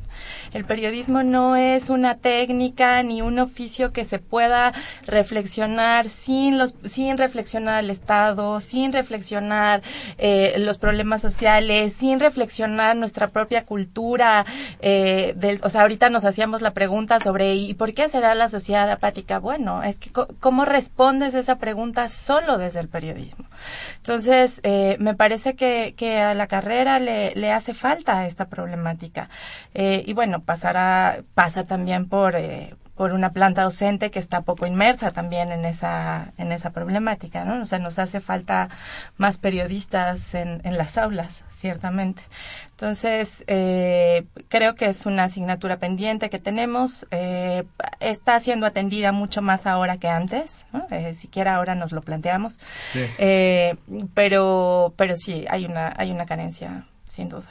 [0.53, 4.73] el periodismo no es una técnica ni un oficio que se pueda
[5.05, 9.81] reflexionar sin los sin reflexionar el Estado, sin reflexionar
[10.17, 14.45] eh, los problemas sociales, sin reflexionar nuestra propia cultura.
[14.81, 18.47] Eh, del, o sea, ahorita nos hacíamos la pregunta sobre ¿y por qué será la
[18.47, 19.39] sociedad apática?
[19.39, 23.45] Bueno, es que ¿cómo respondes esa pregunta solo desde el periodismo?
[23.97, 29.29] Entonces, eh, me parece que, a la carrera le, le hace falta esta problemática.
[29.73, 34.67] Eh, y bueno, pasará, pasa también por, eh, por una planta docente que está poco
[34.67, 37.61] inmersa también en esa, en esa problemática, ¿no?
[37.61, 38.69] O sea, nos hace falta
[39.17, 42.21] más periodistas en, en las aulas, ciertamente.
[42.69, 47.07] Entonces, eh, creo que es una asignatura pendiente que tenemos.
[47.09, 47.63] Eh,
[47.99, 50.85] está siendo atendida mucho más ahora que antes, ¿no?
[50.91, 52.59] Eh, siquiera ahora nos lo planteamos.
[53.17, 53.75] Eh,
[54.13, 57.49] pero, pero sí, hay una, hay una carencia, sin duda.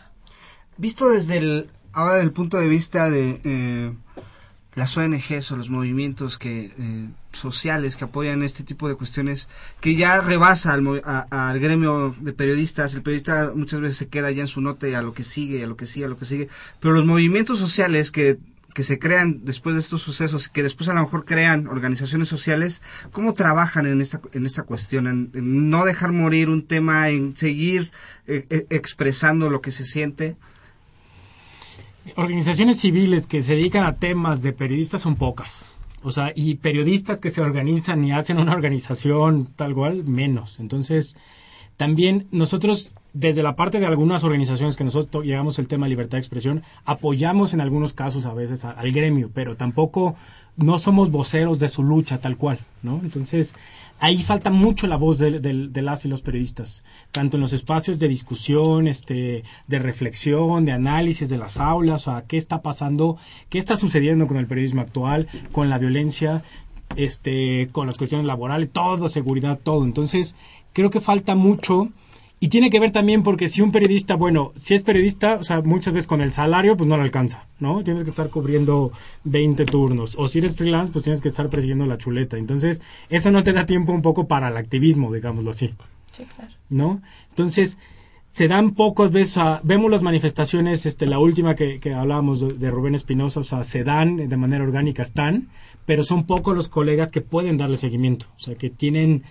[0.76, 3.92] Visto desde el, ahora del punto de vista de
[4.74, 9.48] las ONGs o los movimientos que eh, sociales que apoyan este tipo de cuestiones
[9.80, 14.30] que ya rebasa al, a- al gremio de periodistas el periodista muchas veces se queda
[14.30, 16.18] ya en su nota y a lo que sigue a lo que sigue a lo
[16.18, 16.48] que sigue
[16.80, 18.38] pero los movimientos sociales que
[18.74, 22.80] que se crean después de estos sucesos, que después a lo mejor crean organizaciones sociales,
[23.10, 25.06] ¿cómo trabajan en esta, en esta cuestión?
[25.06, 27.90] En, en no dejar morir un tema, en seguir
[28.26, 30.36] eh, eh, expresando lo que se siente.
[32.16, 35.66] Organizaciones civiles que se dedican a temas de periodistas son pocas.
[36.02, 40.58] O sea, y periodistas que se organizan y hacen una organización tal cual, menos.
[40.58, 41.16] Entonces,
[41.76, 46.18] también nosotros, desde la parte de algunas organizaciones que nosotros llegamos el tema de libertad
[46.18, 50.16] de expresión, apoyamos en algunos casos a veces al gremio, pero tampoco
[50.56, 53.00] no somos voceros de su lucha tal cual, ¿no?
[53.02, 53.54] Entonces,
[53.98, 57.98] ahí falta mucho la voz de, de- las y los periodistas, tanto en los espacios
[57.98, 63.16] de discusión, este, de reflexión, de análisis de las aulas, o sea, qué está pasando,
[63.48, 66.42] qué está sucediendo con el periodismo actual, con la violencia,
[66.96, 69.84] este, con las cuestiones laborales, todo, seguridad, todo.
[69.84, 70.36] Entonces,
[70.72, 71.88] creo que falta mucho
[72.42, 75.62] y tiene que ver también porque si un periodista, bueno, si es periodista, o sea,
[75.62, 77.84] muchas veces con el salario, pues no le alcanza, ¿no?
[77.84, 78.90] Tienes que estar cubriendo
[79.22, 80.16] 20 turnos.
[80.18, 82.36] O si eres freelance, pues tienes que estar persiguiendo la chuleta.
[82.36, 85.72] Entonces, eso no te da tiempo un poco para el activismo, digámoslo así,
[86.10, 86.50] Sí, claro.
[86.68, 87.00] ¿no?
[87.28, 87.78] Entonces,
[88.32, 92.40] se dan pocas veces, o sea, vemos las manifestaciones, este, la última que, que hablábamos
[92.40, 95.48] de, de Rubén Espinosa, o sea, se dan de manera orgánica, están,
[95.86, 99.22] pero son pocos los colegas que pueden darle seguimiento, o sea, que tienen,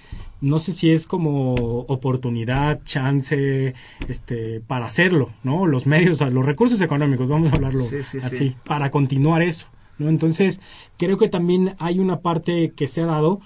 [0.41, 3.73] no sé si es como oportunidad, chance,
[4.07, 5.67] este, para hacerlo, ¿no?
[5.67, 8.55] Los medios, o sea, los recursos económicos, vamos a hablarlo Sí, sí, así, sí.
[8.65, 9.67] para continuar eso,
[9.99, 10.09] ¿no?
[10.09, 10.59] Entonces,
[10.97, 13.39] creo que también hay una parte que se ha dado,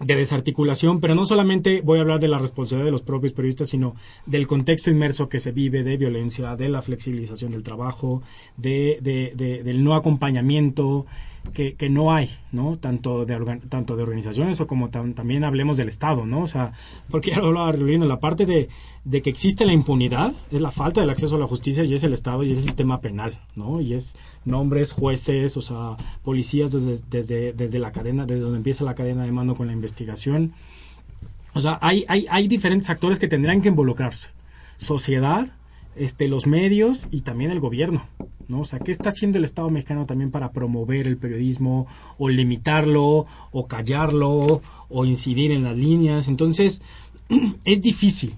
[0.00, 3.68] de desarticulación, pero no solamente voy a hablar de la responsabilidad de los propios periodistas,
[3.68, 8.22] sino del contexto inmerso que se vive de violencia, de la flexibilización del trabajo,
[8.56, 11.04] de, de- de- del no acompañamiento
[11.52, 12.76] que, que no hay, ¿no?
[12.78, 16.40] Tanto de, organ- tanto de organizaciones o como tam- también hablemos del Estado, ¿no?
[16.42, 16.72] O sea,
[17.10, 18.68] porque ya lo hablaba Riolino, la parte de,
[19.04, 22.02] de que existe la impunidad es la falta del acceso a la justicia y es
[22.04, 23.80] el Estado y es el sistema penal, ¿no?
[23.80, 28.84] Y es nombres, jueces, o sea, policías desde, desde, desde la cadena, desde donde empieza
[28.84, 30.52] la cadena de mando con la investigación.
[31.54, 34.28] O sea, hay, hay, hay diferentes actores que tendrán que involucrarse.
[34.78, 35.48] Sociedad,
[35.96, 38.04] este, los medios y también el gobierno.
[38.48, 38.60] ¿No?
[38.60, 41.86] O sea, ¿qué está haciendo el Estado mexicano también para promover el periodismo
[42.18, 46.28] o limitarlo o callarlo o incidir en las líneas?
[46.28, 46.82] Entonces,
[47.64, 48.34] es difícil.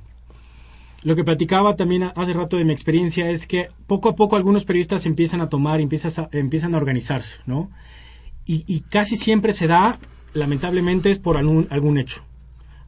[1.03, 4.65] Lo que platicaba también hace rato de mi experiencia es que poco a poco algunos
[4.65, 7.71] periodistas empiezan a tomar, empiezan a, empiezan a organizarse, ¿no?
[8.45, 9.99] Y, y casi siempre se da,
[10.35, 12.23] lamentablemente, es por algún, algún hecho.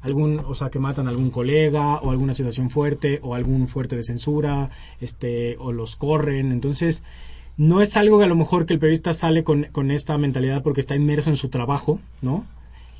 [0.02, 3.96] Algún, o sea, que matan a algún colega, o alguna situación fuerte, o algún fuerte
[3.96, 4.66] de censura,
[5.00, 6.50] este, o los corren.
[6.52, 7.04] Entonces,
[7.56, 10.62] no es algo que a lo mejor que el periodista sale con, con esta mentalidad
[10.62, 12.46] porque está inmerso en su trabajo, ¿no?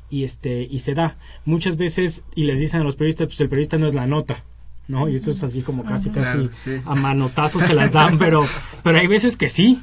[0.09, 1.17] Y este, y se da.
[1.45, 4.43] Muchas veces, y les dicen a los periodistas, pues el periodista no es la nota.
[4.87, 5.07] ¿no?
[5.07, 6.81] Y eso es así como casi, Claro, casi sí.
[6.85, 8.45] a manotazos se las dan, pero,
[8.83, 9.79] pero hay veces que sí,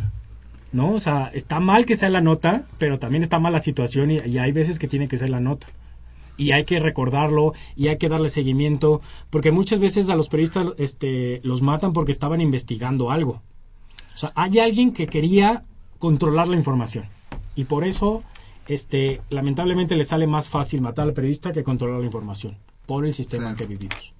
[0.73, 0.93] ¿no?
[0.93, 4.19] O sea, está mal que sea la nota, pero también está mal la situación y,
[4.19, 5.67] y hay veces que tiene que ser la nota.
[6.41, 10.69] Y hay que recordarlo y hay que darle seguimiento, porque muchas veces a los periodistas
[10.79, 13.43] este, los matan porque estaban investigando algo.
[14.15, 15.65] O sea, hay alguien que quería
[15.99, 17.05] controlar la información.
[17.57, 18.23] Y por eso,
[18.69, 23.13] este, lamentablemente, le sale más fácil matar al periodista que controlar la información, por el
[23.13, 24.15] sistema en que vivimos.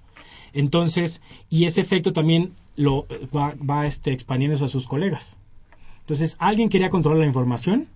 [0.53, 5.37] Entonces, y ese efecto también lo va, va este, expandiéndose a sus colegas.
[6.01, 7.87] Entonces, alguien quería controlar la información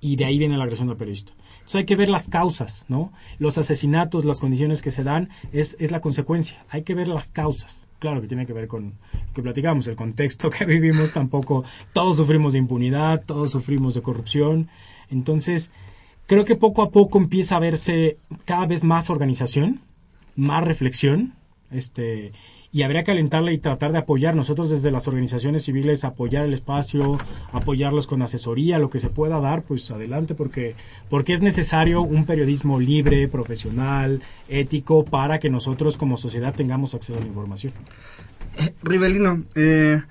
[0.00, 1.34] y de ahí viene la agresión al periodista.
[1.78, 3.12] Hay que ver las causas, ¿no?
[3.38, 6.64] Los asesinatos, las condiciones que se dan, es, es la consecuencia.
[6.68, 7.84] Hay que ver las causas.
[7.98, 11.64] Claro que tiene que ver con lo que platicamos, el contexto que vivimos tampoco.
[11.92, 14.68] Todos sufrimos de impunidad, todos sufrimos de corrupción.
[15.10, 15.70] Entonces,
[16.26, 19.80] creo que poco a poco empieza a verse cada vez más organización,
[20.34, 21.34] más reflexión,
[21.70, 22.32] este
[22.72, 26.54] y habría que alentarla y tratar de apoyar nosotros desde las organizaciones civiles apoyar el
[26.54, 27.18] espacio
[27.52, 30.74] apoyarlos con asesoría lo que se pueda dar pues adelante porque
[31.10, 37.18] porque es necesario un periodismo libre profesional ético para que nosotros como sociedad tengamos acceso
[37.18, 37.72] a la información.
[38.58, 40.02] Eh, Rivelino, eh,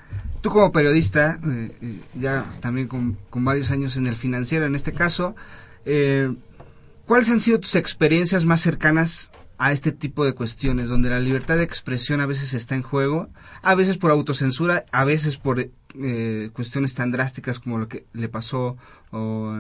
[0.42, 4.76] tú como periodista, eh, eh, ya también con, con, varios años en el financiero en
[4.76, 5.36] este caso,
[5.86, 6.34] eh,
[7.06, 11.56] ¿cuáles han sido tus experiencias más cercanas a este tipo de cuestiones, donde la libertad
[11.56, 13.30] de expresión a veces está en juego,
[13.62, 18.28] a veces por autocensura, a veces por eh, cuestiones tan drásticas como lo que le
[18.28, 18.76] pasó
[19.12, 19.56] o,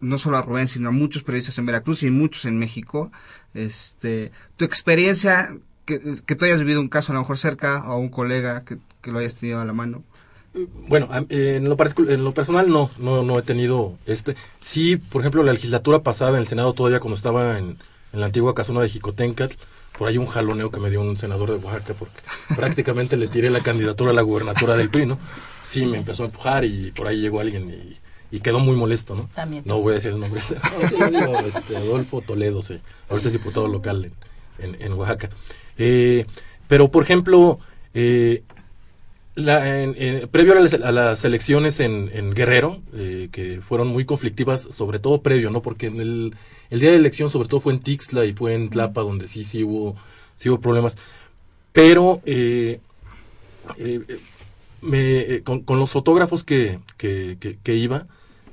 [0.00, 3.12] no solo a Rubén, sino a muchos periodistas en Veracruz y muchos en México.
[3.54, 8.08] Este, tu experiencia, que, tú hayas vivido un caso a lo mejor cerca o un
[8.08, 10.02] colega que, que lo hayas tenido a la mano.
[10.88, 11.76] Bueno, en lo,
[12.08, 14.34] en lo personal no, no, no he tenido este.
[14.60, 17.78] Sí, por ejemplo, la legislatura pasada en el Senado todavía cuando estaba en,
[18.12, 19.52] en la antigua casona de Jicotencat,
[19.98, 22.20] por ahí un jaloneo que me dio un senador de Oaxaca porque
[22.56, 25.18] prácticamente le tiré la candidatura a la gubernatura del PRI, ¿no?
[25.62, 29.14] Sí, me empezó a empujar y por ahí llegó alguien y, y quedó muy molesto,
[29.14, 29.28] ¿no?
[29.34, 29.64] También.
[29.66, 30.40] No voy a decir el nombre.
[30.80, 32.76] No, sí, este, Adolfo Toledo, sí.
[33.08, 34.10] Ahorita es diputado local
[34.58, 35.30] en, en, en Oaxaca.
[35.76, 36.26] Eh,
[36.68, 37.58] pero, por ejemplo,
[37.94, 38.42] eh,
[39.34, 43.88] la, en, en, previo a las, a las elecciones en, en Guerrero, eh, que fueron
[43.88, 45.62] muy conflictivas, sobre todo previo, ¿no?
[45.62, 46.36] Porque en el,
[46.70, 49.44] el día de elección, sobre todo fue en Tixla y fue en Tlapa, donde sí,
[49.44, 49.96] sí hubo,
[50.36, 50.98] sí hubo problemas.
[51.72, 52.80] Pero eh,
[53.76, 54.00] eh,
[54.80, 58.06] me, eh, con, con, los fotógrafos que, que, que, que, iba,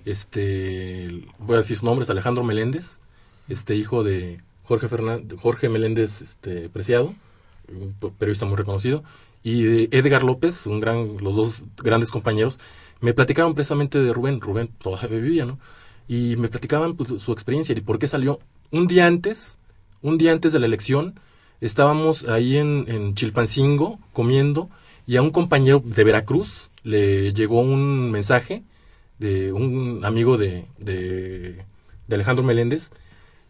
[0.05, 2.99] este, voy a decir su nombre, es Alejandro Meléndez,
[3.49, 7.13] este hijo de Jorge, Fernández, Jorge Meléndez este, Preciado,
[7.67, 9.03] un periodista muy reconocido,
[9.43, 12.59] y Edgar López, un gran, los dos grandes compañeros,
[12.99, 14.41] me platicaron precisamente de Rubén.
[14.41, 15.59] Rubén todavía vivía, ¿no?
[16.07, 18.39] Y me platicaban pues, su experiencia y por qué salió.
[18.71, 19.57] Un día antes,
[20.01, 21.19] un día antes de la elección,
[21.61, 24.69] estábamos ahí en, Chilpancingo comiendo
[25.07, 28.63] y a un compañero de Veracruz le llegó un mensaje
[29.19, 31.63] de un amigo de, de,
[32.11, 32.91] Alejandro Meléndez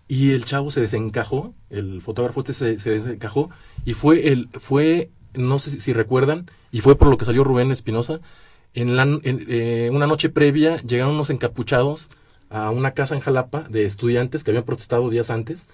[0.08, 3.50] y el chavo se desencajó, el fotógrafo este se, se desencajó
[3.84, 7.44] y fue el, fue no sé si, si, recuerdan, y fue por lo que salió
[7.44, 8.20] Rubén Espinosa,
[8.74, 12.10] en, la, en eh, una noche previa llegaron unos encapuchados
[12.56, 15.68] a una casa en Jalapa de estudiantes que habían protestado días antes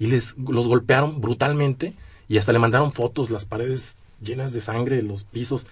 [0.00, 1.94] y les los golpearon brutalmente
[2.28, 5.68] y hasta le mandaron fotos, las paredes llenas de sangre, los pisos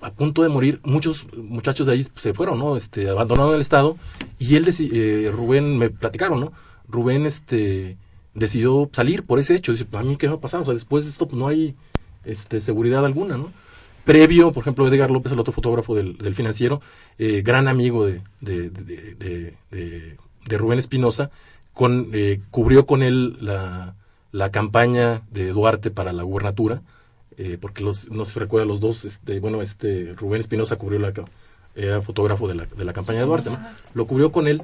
[0.00, 2.76] a punto de morir, muchos muchachos de ahí se fueron, ¿no?
[2.76, 3.96] Este, abandonaron el estado
[4.38, 6.52] y él, eh, Rubén, me platicaron, ¿no?
[6.88, 7.96] Rubén, este,
[8.34, 11.04] decidió salir por ese hecho, dice, a mí qué va a pasar, o sea, después
[11.04, 11.76] de esto pues, no hay
[12.24, 13.52] este, seguridad alguna, ¿no?
[14.04, 16.80] Previo, por ejemplo, Edgar López, el otro fotógrafo del, del financiero,
[17.18, 18.70] eh, gran amigo de, de,
[19.70, 21.30] de, Rubén Espinosa,
[21.74, 23.94] con, eh, cubrió con él la,
[24.32, 26.82] la, campaña de Duarte para la gubernatura,
[27.36, 31.12] eh, porque los, no se recuerda los dos, este, bueno, este Rubén Espinosa cubrió la,
[31.74, 33.58] era fotógrafo de la, de la campaña de Duarte, ¿no?
[33.94, 34.62] Lo cubrió con él,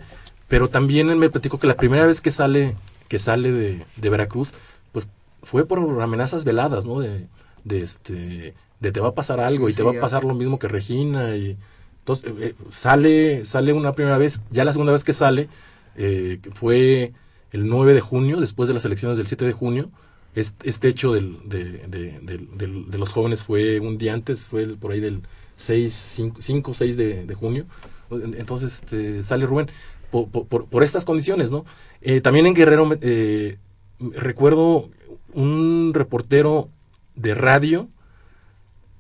[0.49, 2.77] pero también él me platicó que la primera vez que sale,
[3.09, 4.53] que sale de, de Veracruz,
[4.93, 5.07] pues
[5.43, 7.01] fue por amenazas veladas, ¿no?
[7.01, 7.27] De,
[7.65, 10.25] de este de te va a pasar algo sí, y te sí, va a pasar
[10.25, 11.57] lo mismo que Regina y
[12.01, 15.49] entonces eh, sale sale una primera vez ya la segunda vez que sale
[15.97, 17.13] eh, fue
[17.53, 19.91] el 9 de junio después de las elecciones del 7 de junio
[20.35, 24.67] este, este hecho del, de, de, de, de, los jóvenes fue un día antes fue
[24.77, 25.23] por ahí del
[25.57, 27.65] 6 5 6 de, junio
[28.11, 29.69] entonces este, sale Rubén
[30.11, 31.65] por, por, por, estas condiciones no
[32.03, 33.57] eh, también en Guerrero eh,
[33.99, 34.91] recuerdo
[35.33, 36.69] un reportero
[37.15, 37.89] de radio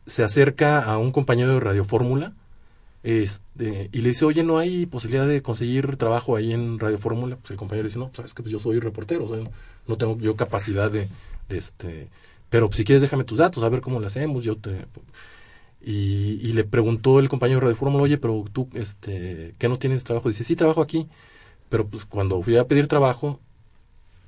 [0.06, 2.32] se acerca a un compañero de Radio Fórmula
[3.02, 7.36] este, y le dice, oye, ¿no hay posibilidad de conseguir trabajo ahí en Radio Fórmula?
[7.36, 9.26] Pues el compañero dice, no, sabes que pues yo soy reportero,
[9.86, 11.08] no tengo yo capacidad de,
[11.48, 12.08] este,
[12.50, 14.86] pero si quieres déjame tus datos, a ver cómo le hacemos, yo te...
[15.80, 19.78] Y, y le preguntó el compañero de Radio Fórmula, oye, pero tú, este, ¿qué no
[19.78, 20.28] tienes trabajo?
[20.28, 21.06] Dice, sí, trabajo aquí,
[21.68, 23.38] pero pues cuando fui a pedir trabajo,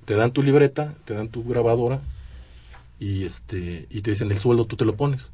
[0.04, 2.00] te dan tu libreta, te dan tu grabadora,
[3.00, 5.32] y este y te dicen el sueldo tú te lo pones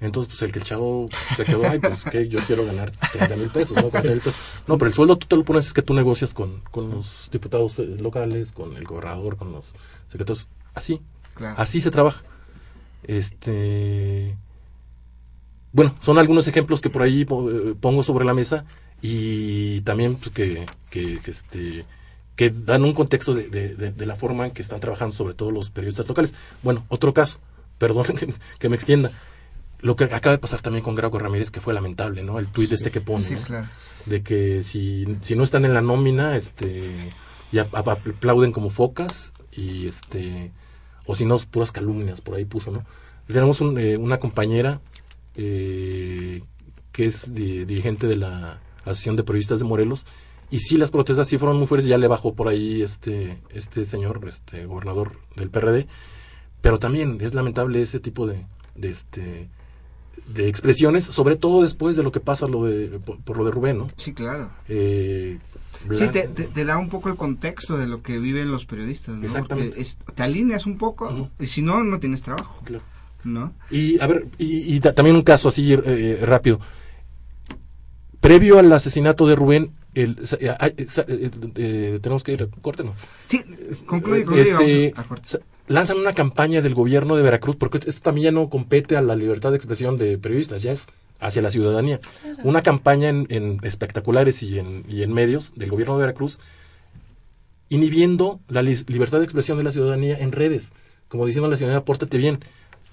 [0.00, 1.06] entonces pues el que el chavo
[1.36, 3.90] se quedó ay pues que yo quiero ganar 30 mil pesos ¿no?
[3.90, 4.08] Sí.
[4.08, 4.34] pesos
[4.66, 7.28] no pero el sueldo tú te lo pones es que tú negocias con, con los
[7.32, 9.66] diputados locales con el gobernador con los
[10.06, 11.00] secretarios así
[11.34, 11.54] claro.
[11.58, 12.22] así se trabaja
[13.04, 14.36] este
[15.72, 18.66] bueno son algunos ejemplos que por ahí pongo sobre la mesa
[19.00, 21.84] y también pues, que, que, que este
[22.34, 25.32] que dan un contexto de, de, de, de, la forma en que están trabajando sobre
[25.32, 26.34] todo los periodistas locales.
[26.62, 27.38] Bueno, otro caso,
[27.78, 28.06] perdón
[28.58, 29.10] que me extienda.
[29.86, 32.40] Lo que acaba de pasar también con Graco Ramírez, que fue lamentable, ¿no?
[32.40, 33.40] El tuit este que pone, sí, ¿no?
[33.42, 33.68] claro.
[34.06, 36.92] De que si, si no están en la nómina, este,
[37.52, 40.50] ya aplauden como focas y este,
[41.04, 42.84] o si no, puras calumnias, por ahí puso, ¿no?
[43.28, 44.80] Tenemos un, eh, una compañera
[45.36, 46.42] eh,
[46.90, 50.04] que es dirigente de la Asociación de Periodistas de Morelos,
[50.50, 53.84] y sí las protestas sí fueron muy fuertes ya le bajó por ahí este este
[53.84, 55.88] señor este gobernador del PRD
[56.60, 59.48] pero también es lamentable ese tipo de, de este
[60.26, 63.78] de expresiones, sobre todo después de lo que pasa lo de, por, lo de Rubén,
[63.78, 63.88] ¿no?
[63.96, 64.50] Sí, claro.
[64.68, 65.38] Eh,
[65.92, 69.24] sí, te, te, da un poco el contexto de lo que viven los periodistas, ¿no?
[69.24, 69.82] Exactamente.
[70.14, 72.62] te alineas un poco y si no, no tienes trabajo.
[72.64, 72.82] Claro.
[73.24, 73.52] ¿No?
[73.70, 76.60] Y, a ver, y, también un caso así eh, rápido.
[78.20, 80.56] Previo al asesinato de Rubén, el, eh,
[81.56, 82.94] eh, tenemos que ir a corte, ¿no?
[83.24, 83.40] Sí,
[83.86, 88.48] concluye, concluye este, lanzan una campaña del gobierno de Veracruz, porque esto también ya no
[88.50, 90.86] compete a la libertad de expresión de periodistas, ya es
[91.18, 91.98] hacia la ciudadanía.
[92.44, 96.40] Una campaña en, espectaculares y en, y en medios del gobierno de Veracruz
[97.68, 100.72] inhibiendo la libertad de expresión de la ciudadanía en redes,
[101.08, 102.40] como diciendo a la ciudadanía, pórtate bien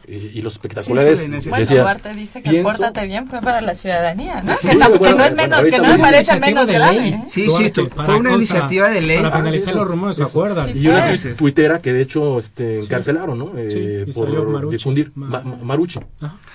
[0.08, 4.58] y los espectaculares bueno Duarte dice que pórtate bien fue para la ciudadanía ¿no?
[4.58, 7.22] que, no, es menos que no me parece menos grave ¿eh?
[7.26, 9.22] sí sí fue una iniciativa de ley.
[9.22, 13.51] para penalizar los rumores se acuerdan y una tuitera que de hecho este encarcelaron no
[13.56, 15.99] eh, por difundir Maruchi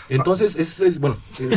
[0.08, 1.18] entonces es, es bueno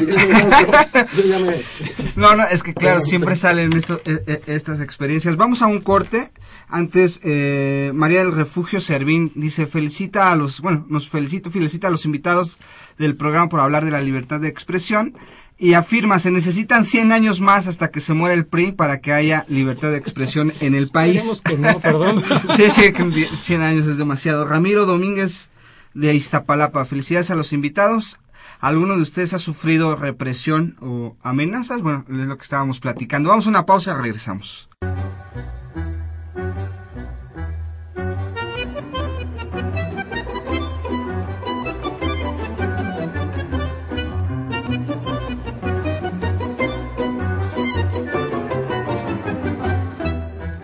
[2.15, 5.37] no no es que claro siempre salen esto, e, e, estas experiencias.
[5.37, 6.31] Vamos a un corte.
[6.67, 11.51] Antes eh, María del Refugio Servín dice felicita a los bueno nos felicito
[11.81, 12.59] felicita a los invitados
[12.97, 15.15] del programa por hablar de la libertad de expresión
[15.57, 19.13] y afirma se necesitan 100 años más hasta que se muera el PRI para que
[19.13, 21.41] haya libertad de expresión en el país.
[21.43, 22.23] Que no, perdón.
[22.55, 22.93] sí, sí,
[23.31, 24.45] 100 años es demasiado.
[24.45, 25.51] Ramiro Domínguez
[25.93, 28.17] de Iztapalapa, felicidades a los invitados.
[28.59, 31.81] ¿Alguno de ustedes ha sufrido represión o amenazas?
[31.81, 33.29] Bueno, es lo que estábamos platicando.
[33.29, 34.69] Vamos a una pausa, regresamos.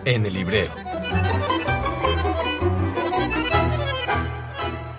[0.08, 0.72] En el librero.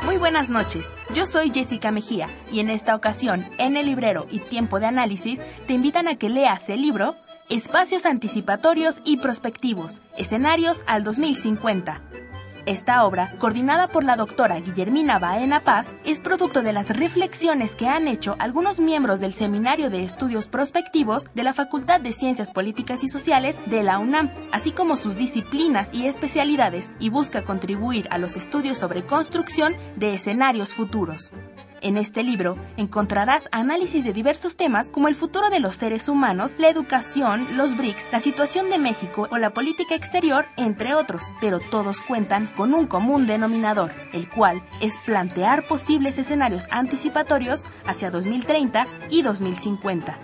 [0.04, 0.86] Muy buenas noches,
[1.16, 5.42] yo soy Jessica Mejía y en esta ocasión, en el librero y tiempo de análisis,
[5.66, 7.16] te invitan a que leas el libro
[7.50, 12.09] Espacios anticipatorios y prospectivos, escenarios al 2050
[12.66, 17.88] esta obra, coordinada por la doctora Guillermina Baena Paz, es producto de las reflexiones que
[17.88, 23.04] han hecho algunos miembros del Seminario de Estudios Prospectivos de la Facultad de Ciencias Políticas
[23.04, 28.18] y Sociales de la UNAM, así como sus disciplinas y especialidades, y busca contribuir a
[28.18, 31.32] los estudios sobre construcción de escenarios futuros.
[31.82, 36.56] En este libro encontrarás análisis de diversos temas como el futuro de los seres humanos,
[36.58, 41.60] la educación, los BRICS, la situación de México o la política exterior, entre otros, pero
[41.60, 48.86] todos cuentan con un común denominador, el cual es plantear posibles escenarios anticipatorios hacia 2030
[49.10, 50.18] y 2050.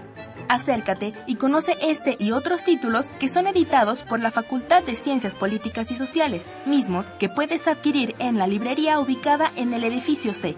[0.47, 5.35] Acércate y conoce este y otros títulos que son editados por la Facultad de Ciencias
[5.35, 10.55] Políticas y Sociales, mismos que puedes adquirir en la librería ubicada en el edificio C.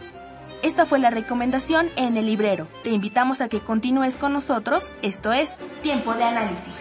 [0.63, 2.67] Esta fue la recomendación en el librero.
[2.83, 6.73] Te invitamos a que continúes con nosotros, esto es Tiempo de Análisis.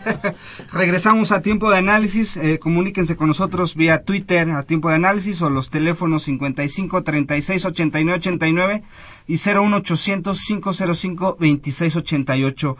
[0.72, 2.36] Regresamos a tiempo de análisis.
[2.36, 7.64] Eh, comuníquense con nosotros vía Twitter a tiempo de análisis o los teléfonos 55 36
[7.64, 8.82] 89 89
[9.26, 12.76] y 01 800 505 26 88.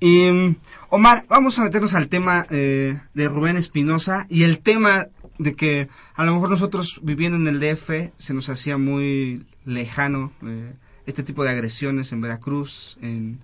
[0.00, 0.56] Y,
[0.90, 5.06] Omar, vamos a meternos al tema eh, de Rubén Espinosa y el tema
[5.38, 10.32] de que a lo mejor nosotros viviendo en el DF se nos hacía muy lejano
[10.42, 10.72] eh,
[11.06, 13.40] este tipo de agresiones en Veracruz, en,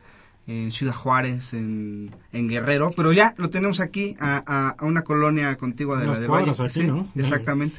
[0.73, 6.19] Ciudad Juárez, en, Guerrero, pero ya lo tenemos aquí a, una colonia contigua de la
[6.19, 6.51] de Valle.
[7.15, 7.79] Exactamente.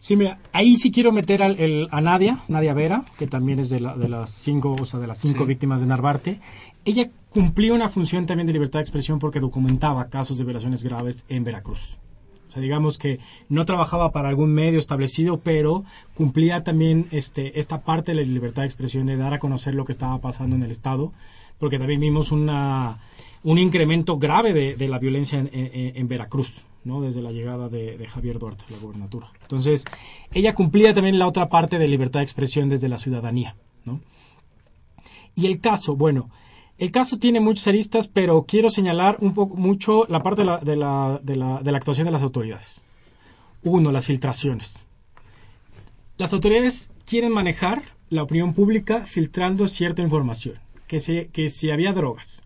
[0.00, 3.78] Sí, mira, ahí sí quiero meter al, a Nadia, Nadia Vera, que también es de,
[3.78, 6.40] la, de las cinco, o sea, de las cinco víctimas de Narvarte.
[6.84, 11.24] Ella cumplía una función también de libertad de expresión porque documentaba casos de violaciones graves
[11.28, 11.98] en Veracruz.
[12.48, 17.82] O sea, digamos que no trabajaba para algún medio establecido, pero cumplía también este, esta
[17.82, 20.64] parte de la libertad de expresión de dar a conocer lo que estaba pasando en
[20.64, 21.12] el Estado,
[21.58, 22.98] porque también vimos una,
[23.44, 27.00] un incremento grave de, la violencia en, Veracruz, ¿no?
[27.00, 29.30] desde la llegada de, Javier Duarte a la gobernatura.
[29.42, 29.84] Entonces,
[30.32, 33.54] ella cumplía también la otra parte de libertad de expresión desde la ciudadanía.
[33.84, 34.00] ¿no?
[35.36, 36.30] Y el caso, bueno,
[36.80, 40.58] el caso tiene muchos aristas, pero quiero señalar un poco mucho la parte de la,
[40.58, 42.80] de la, de la, de la actuación de las autoridades.
[43.62, 44.76] Uno, las filtraciones.
[46.16, 50.58] Las autoridades quieren manejar la opinión pública filtrando cierta información.
[50.88, 52.40] Que si, que si había drogas.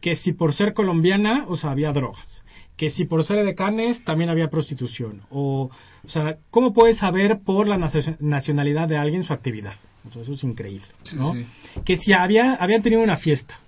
[0.00, 2.42] Que si por ser colombiana, o sea, había drogas.
[2.78, 5.20] Que si por ser de canes también había prostitución.
[5.28, 5.68] O,
[6.02, 9.74] o sea, ¿cómo puedes saber por la nacionalidad de alguien su actividad?
[10.08, 10.86] eso es increíble.
[11.16, 11.34] ¿no?
[11.84, 13.58] Que si había, habían tenido una fiesta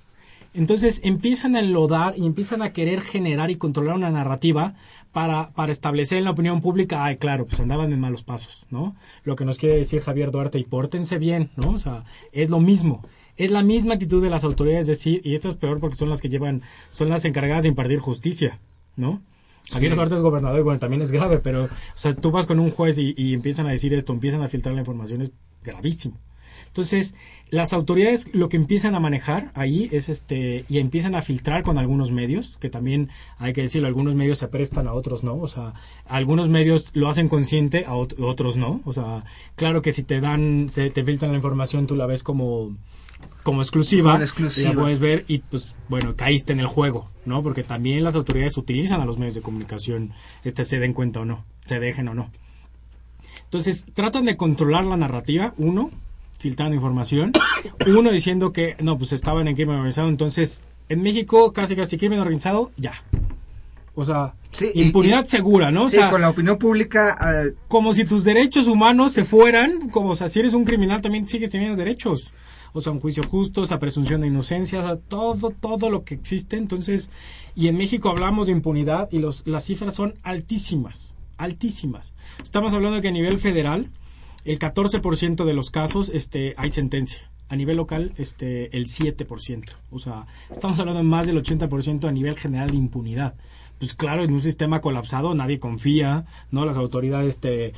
[0.56, 4.74] entonces empiezan a enlodar y empiezan a querer generar y controlar una narrativa
[5.12, 8.96] para, para establecer en la opinión pública, ay, claro, pues andaban en malos pasos, ¿no?
[9.24, 11.70] Lo que nos quiere decir Javier Duarte, y pórtense bien, ¿no?
[11.70, 13.02] O sea, es lo mismo.
[13.36, 16.20] Es la misma actitud de las autoridades decir, y esto es peor porque son las
[16.20, 18.58] que llevan, son las encargadas de impartir justicia,
[18.96, 19.22] ¿no?
[19.70, 22.60] Javier Duarte es gobernador y bueno, también es grave, pero, o sea, tú vas con
[22.60, 25.32] un juez y, y empiezan a decir esto, empiezan a filtrar la información, es
[25.62, 26.18] gravísimo.
[26.66, 27.14] Entonces,
[27.50, 31.78] las autoridades lo que empiezan a manejar ahí es este y empiezan a filtrar con
[31.78, 33.08] algunos medios, que también
[33.38, 35.74] hay que decirlo, algunos medios se prestan a otros no, o sea,
[36.06, 40.68] algunos medios lo hacen consciente, a otros no, o sea, claro que si te dan,
[40.70, 42.76] se te filtran la información, tú la ves como
[43.42, 44.70] como exclusiva, exclusiva.
[44.70, 47.44] la puedes ver y pues bueno, caíste en el juego, ¿no?
[47.44, 50.12] Porque también las autoridades utilizan a los medios de comunicación,
[50.42, 52.30] este se den cuenta o no, se dejen o no.
[53.44, 55.90] Entonces, tratan de controlar la narrativa, uno,
[56.38, 57.32] filtrando información.
[57.86, 60.08] Uno diciendo que, no, pues estaban en crimen organizado.
[60.08, 63.02] Entonces, en México, casi casi crimen organizado, ya.
[63.94, 64.34] O sea,
[64.74, 65.84] impunidad segura, ¿no?
[65.84, 67.16] O sí, sea, con la opinión pública.
[67.18, 71.00] Uh, como si tus derechos humanos se fueran, como o sea, si eres un criminal
[71.00, 72.30] también sigues teniendo derechos.
[72.74, 76.14] O sea, un juicio justo, esa presunción de inocencia, o sea, todo, todo lo que
[76.14, 76.58] existe.
[76.58, 77.08] Entonces,
[77.54, 82.12] y en México hablamos de impunidad y los, las cifras son altísimas, altísimas.
[82.42, 83.88] Estamos hablando de que a nivel federal,
[84.46, 87.30] el 14% de los casos este, hay sentencia.
[87.48, 89.64] A nivel local, este, el 7%.
[89.90, 93.34] O sea, estamos hablando de más del 80% a nivel general de impunidad.
[93.78, 96.64] Pues claro, en un sistema colapsado nadie confía, ¿no?
[96.64, 97.72] Las autoridades te,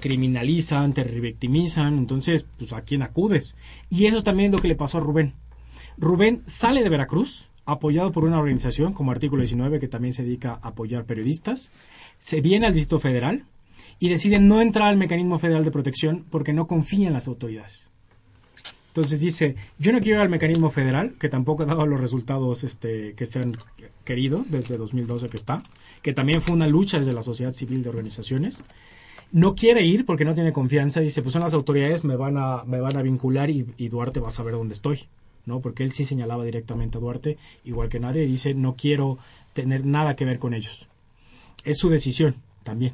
[0.00, 3.56] criminalizan, te revictimizan, entonces, pues ¿a quién acudes?
[3.88, 5.34] Y eso también es lo que le pasó a Rubén.
[5.96, 10.58] Rubén sale de Veracruz, apoyado por una organización como Artículo 19, que también se dedica
[10.62, 11.70] a apoyar periodistas,
[12.18, 13.44] se viene al Distrito Federal,
[13.98, 17.90] y deciden no entrar al mecanismo federal de protección porque no confía en las autoridades.
[18.88, 22.62] Entonces dice, yo no quiero ir al mecanismo federal, que tampoco ha dado los resultados
[22.62, 23.56] este, que se han
[24.04, 25.64] querido desde 2012 que está,
[26.00, 28.60] que también fue una lucha desde la sociedad civil de organizaciones.
[29.32, 32.62] No quiere ir porque no tiene confianza, dice, pues son las autoridades, me van a,
[32.64, 35.08] me van a vincular y, y Duarte va a saber dónde estoy,
[35.44, 35.60] ¿no?
[35.60, 39.18] Porque él sí señalaba directamente a Duarte, igual que nadie, dice, no quiero
[39.54, 40.86] tener nada que ver con ellos.
[41.64, 42.92] Es su decisión también.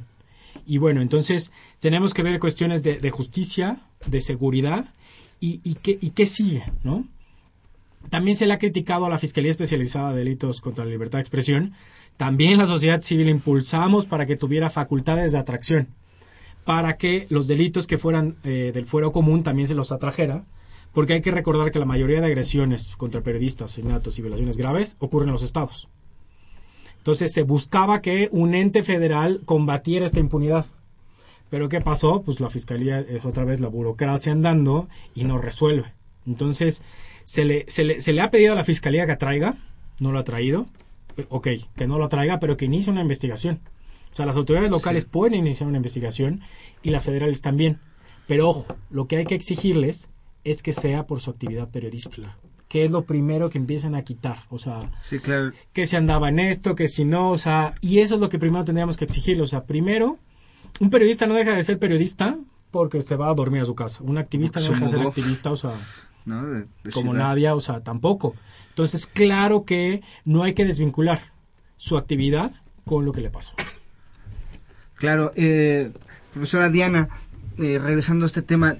[0.65, 4.85] Y bueno, entonces tenemos que ver cuestiones de, justicia, de seguridad
[5.39, 7.07] y, y, qué, y sigue, ¿no?
[8.09, 11.23] También se le ha criticado a la Fiscalía Especializada de Delitos contra la Libertad de
[11.23, 11.73] Expresión.
[12.17, 15.87] También la sociedad civil impulsamos para que tuviera facultades de atracción,
[16.65, 20.43] para que los delitos que fueran eh, del fuero común también se los atrajera,
[20.93, 24.97] porque hay que recordar que la mayoría de agresiones contra periodistas, asesinatos y violaciones graves
[24.99, 25.87] ocurren en los estados.
[27.01, 30.67] Entonces se buscaba que un ente federal combatiera esta impunidad.
[31.49, 32.21] Pero ¿qué pasó?
[32.21, 35.93] Pues la fiscalía es otra vez la burocracia andando y no resuelve.
[36.27, 36.83] Entonces
[37.23, 39.55] se le, se le, se le ha pedido a la fiscalía que traiga,
[39.99, 40.67] no lo ha traído.
[41.29, 43.61] Ok, que no lo traiga, pero que inicie una investigación.
[44.13, 45.09] O sea, las autoridades locales sí.
[45.11, 46.41] pueden iniciar una investigación
[46.83, 47.79] y las federales también.
[48.27, 50.07] Pero ojo, lo que hay que exigirles
[50.43, 52.37] es que sea por su actividad periodística
[52.71, 54.45] que es lo primero que empiezan a quitar.
[54.49, 55.51] O sea, sí, claro.
[55.73, 58.39] que se andaba en esto, que si no, o sea, y eso es lo que
[58.39, 59.43] primero tendríamos que exigirle.
[59.43, 60.19] O sea, primero,
[60.79, 62.37] un periodista no deja de ser periodista
[62.71, 64.01] porque se va a dormir a su casa.
[64.01, 65.73] Un activista no deja de ser activista, o sea,
[66.23, 67.13] no, de, de como.
[67.13, 68.35] Nadia, o sea, tampoco.
[68.69, 71.33] Entonces, claro que no hay que desvincular
[71.75, 72.53] su actividad
[72.85, 73.53] con lo que le pasó.
[74.95, 75.91] Claro, eh,
[76.31, 77.09] profesora Diana,
[77.57, 78.77] eh, regresando a este tema,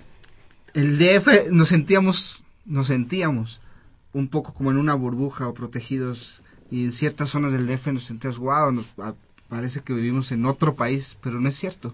[0.74, 3.60] el DF nos sentíamos, nos sentíamos
[4.14, 8.04] un poco como en una burbuja o protegidos y en ciertas zonas del DF nos
[8.04, 8.94] sentimos, wow, nos,
[9.50, 11.94] parece que vivimos en otro país, pero no es cierto.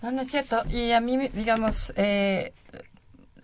[0.00, 0.62] No, no es cierto.
[0.70, 2.52] Y a mí, digamos, eh,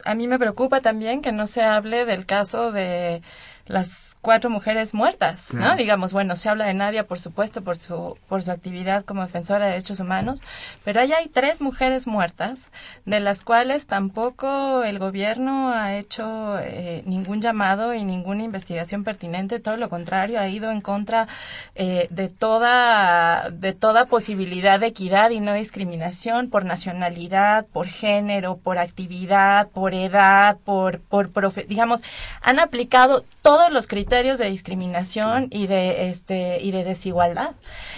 [0.05, 3.23] a mí me preocupa también que no se hable del caso de
[3.67, 5.71] las cuatro mujeres muertas, claro.
[5.71, 5.77] ¿no?
[5.77, 9.67] Digamos, bueno, se habla de Nadia, por supuesto, por su, por su actividad como defensora
[9.67, 10.43] de derechos humanos,
[10.85, 12.69] pero ahí hay tres mujeres muertas,
[13.05, 19.61] de las cuales tampoco el gobierno ha hecho eh, ningún llamado y ninguna investigación pertinente,
[19.61, 21.29] todo lo contrario, ha ido en contra
[21.75, 28.57] eh, de toda, de toda posibilidad de equidad y no discriminación por nacionalidad, por género,
[28.57, 32.03] por actividad, por edad, por, por profe digamos,
[32.41, 37.51] han aplicado todos los criterios de discriminación y de este y de desigualdad.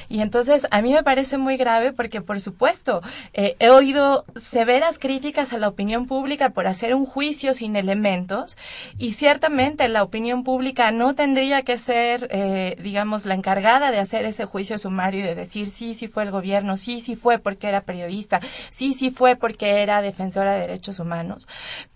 [0.09, 3.02] Y entonces a mí me parece muy grave porque por supuesto
[3.34, 8.57] eh, he oído severas críticas a la opinión pública por hacer un juicio sin elementos
[8.98, 14.24] y ciertamente la opinión pública no tendría que ser eh, digamos la encargada de hacer
[14.24, 17.68] ese juicio sumario y de decir sí sí fue el gobierno sí sí fue porque
[17.68, 18.40] era periodista
[18.70, 21.46] sí sí fue porque era defensora de derechos humanos.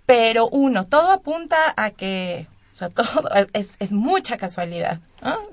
[0.07, 2.47] Pero uno todo apunta a que
[2.79, 2.91] sea,
[3.53, 5.01] es, es, mucha casualidad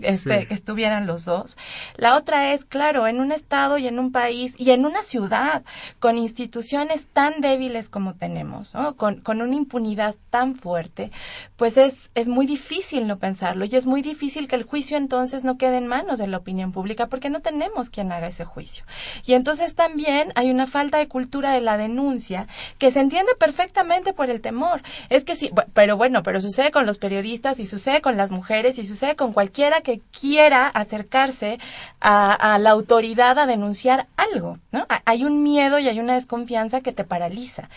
[0.01, 1.57] este, que estuvieran los dos.
[1.95, 5.63] La otra es, claro, en un estado y en un país y en una ciudad
[5.99, 11.11] con instituciones tan débiles como tenemos, con, con una impunidad tan fuerte,
[11.55, 15.43] pues es, es muy difícil no pensarlo y es muy difícil que el juicio entonces
[15.43, 18.84] no quede en manos de la opinión pública porque no tenemos quien haga ese juicio.
[19.26, 22.47] Y entonces también hay una falta de cultura de la denuncia
[22.78, 24.82] que se entiende perfectamente por el temor.
[25.09, 28.78] Es que sí, pero bueno, pero sucede con los periodistas y sucede con las mujeres
[28.78, 31.59] y sucede con cualquier cualquiera que quiera acercarse
[32.01, 34.85] a, la autoridad a denunciar algo, ¿no?
[35.05, 37.69] Hay un miedo y hay una desconfianza que te paraliza.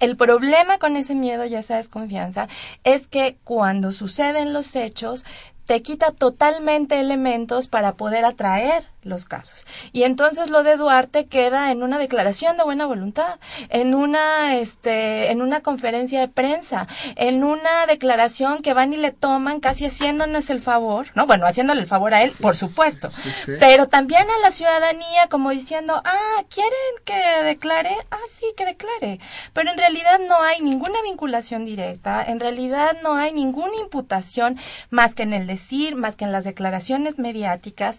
[0.00, 2.48] El problema con ese miedo y esa desconfianza
[2.84, 5.26] es que cuando suceden los hechos,
[5.66, 9.64] te quita totalmente elementos para poder atraer los casos.
[9.92, 13.38] Y entonces lo de Duarte queda en una declaración de buena voluntad,
[13.68, 19.12] en una, este, en una conferencia de prensa, en una declaración que van y le
[19.12, 21.26] toman casi haciéndonos el favor, ¿no?
[21.26, 23.08] Bueno, haciéndole el favor a él, por supuesto,
[23.60, 26.72] pero también a la ciudadanía como diciendo, ah, ¿quieren
[27.04, 27.96] que declare?
[28.10, 29.20] Ah, sí, que declare.
[29.52, 34.58] Pero en realidad no hay ninguna vinculación directa, en realidad no hay ninguna imputación
[34.90, 37.98] más que en el decir, más que en las declaraciones mediáticas.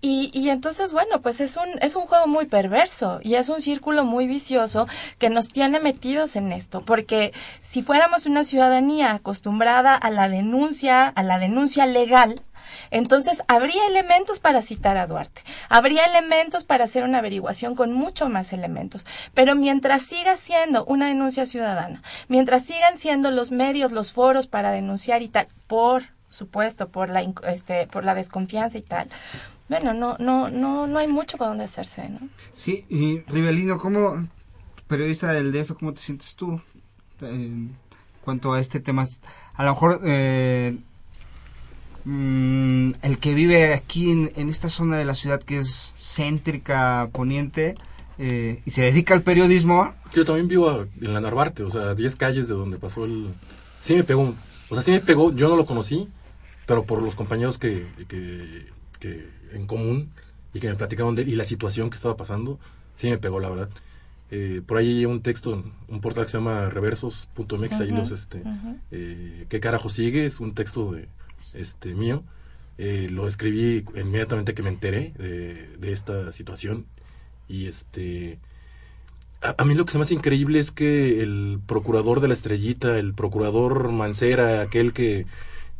[0.00, 3.62] Y y entonces, bueno, pues es un, es un juego muy perverso y es un
[3.62, 4.86] círculo muy vicioso
[5.18, 7.32] que nos tiene metidos en esto, porque
[7.62, 12.42] si fuéramos una ciudadanía acostumbrada a la denuncia, a la denuncia legal,
[12.90, 18.28] entonces habría elementos para citar a Duarte, habría elementos para hacer una averiguación con mucho
[18.28, 24.12] más elementos, pero mientras siga siendo una denuncia ciudadana, mientras sigan siendo los medios, los
[24.12, 29.08] foros para denunciar y tal, por supuesto, por la, este, por la desconfianza y tal,
[29.68, 32.28] bueno, no, no, no, no hay mucho para dónde hacerse, ¿no?
[32.52, 34.28] Sí, y Rivelino, ¿cómo,
[34.86, 36.60] periodista del DF, cómo te sientes tú
[37.20, 37.76] en
[38.20, 39.04] cuanto a este tema?
[39.54, 40.78] A lo mejor eh,
[42.04, 47.74] mm, el que vive aquí en, esta zona de la ciudad que es céntrica, poniente,
[48.18, 49.92] eh, y se dedica al periodismo.
[50.14, 53.28] Yo también vivo en la Narvarte, o sea, 10 calles de donde pasó el...
[53.80, 54.32] Sí me pegó,
[54.68, 56.08] o sea, sí me pegó, yo no lo conocí,
[56.66, 58.66] pero por los compañeros que, que,
[59.00, 60.10] que en común
[60.52, 62.58] y que me platicaron de él y la situación que estaba pasando,
[62.94, 63.70] sí me pegó, la verdad.
[64.30, 68.42] Eh, por ahí hay un texto, un portal que se llama reversos.mx, ahí los, este,
[68.90, 70.26] eh, ¿qué carajo sigue?
[70.26, 71.08] Es un texto de,
[71.54, 72.24] este, mío.
[72.78, 76.86] Eh, lo escribí inmediatamente que me enteré de, esta situación
[77.48, 78.38] y este...
[79.42, 82.98] A, mí lo que se me hace increíble es que el procurador de la estrellita,
[82.98, 85.26] el procurador Mancera, aquel que,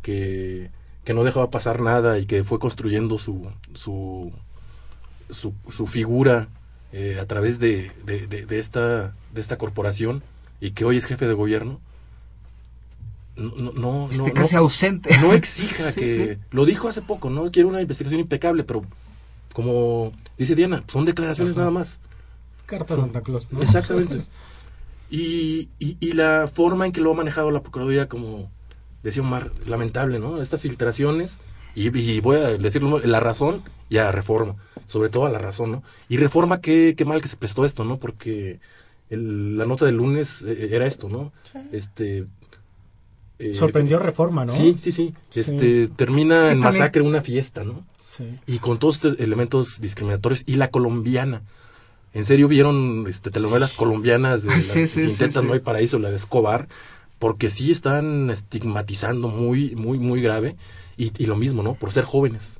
[0.01, 0.69] que
[1.07, 4.33] que no dejaba pasar nada y que fue construyendo su, su,
[5.29, 6.49] su, figura
[6.91, 10.21] eh, a través de, de, esta, de esta corporación
[10.59, 11.79] y que hoy es jefe de gobierno,
[13.37, 15.17] no, no, este casi ausente.
[15.19, 16.39] No exija que...
[16.51, 17.49] Lo dijo hace poco, ¿no?
[17.51, 18.83] Quiere una investigación impecable, pero
[19.53, 22.01] como dice Diana, son declaraciones nada más.
[22.65, 23.47] Carta Santa Claus.
[23.61, 24.17] Exactamente.
[25.09, 28.51] Y, y, y, la forma en que lo ha manejado la Procuraduría como
[29.03, 30.41] decía Omar, lamentable, ¿no?
[30.41, 31.39] Estas filtraciones,
[31.75, 34.55] y, voy a decirlo, la razón y a reforma,
[34.87, 35.83] sobre todo a la razón, ¿no?
[36.09, 37.97] Y reforma, qué, qué mal que se prestó esto, ¿no?
[37.97, 38.59] Porque
[39.09, 41.31] la nota del lunes eh, era esto, ¿no?
[41.71, 42.25] Este...
[43.39, 44.51] Eh, Sorprendió reforma, ¿no?
[44.51, 45.13] Sí, sí, sí.
[45.35, 47.85] Este, termina en masacre una fiesta, ¿no?
[47.97, 48.39] Sí.
[48.47, 50.41] Y con todos estos elementos discriminatorios.
[50.47, 51.43] Y la colombiana.
[52.15, 56.09] ¿En serio vieron este, telenovelas colombianas de sí, las sí, intentan No hay paraíso, la
[56.09, 56.67] de Escobar?
[57.19, 60.55] Porque sí están estigmatizando muy, muy, muy grave.
[60.97, 61.75] Y, y lo mismo, ¿no?
[61.75, 62.59] Por ser jóvenes.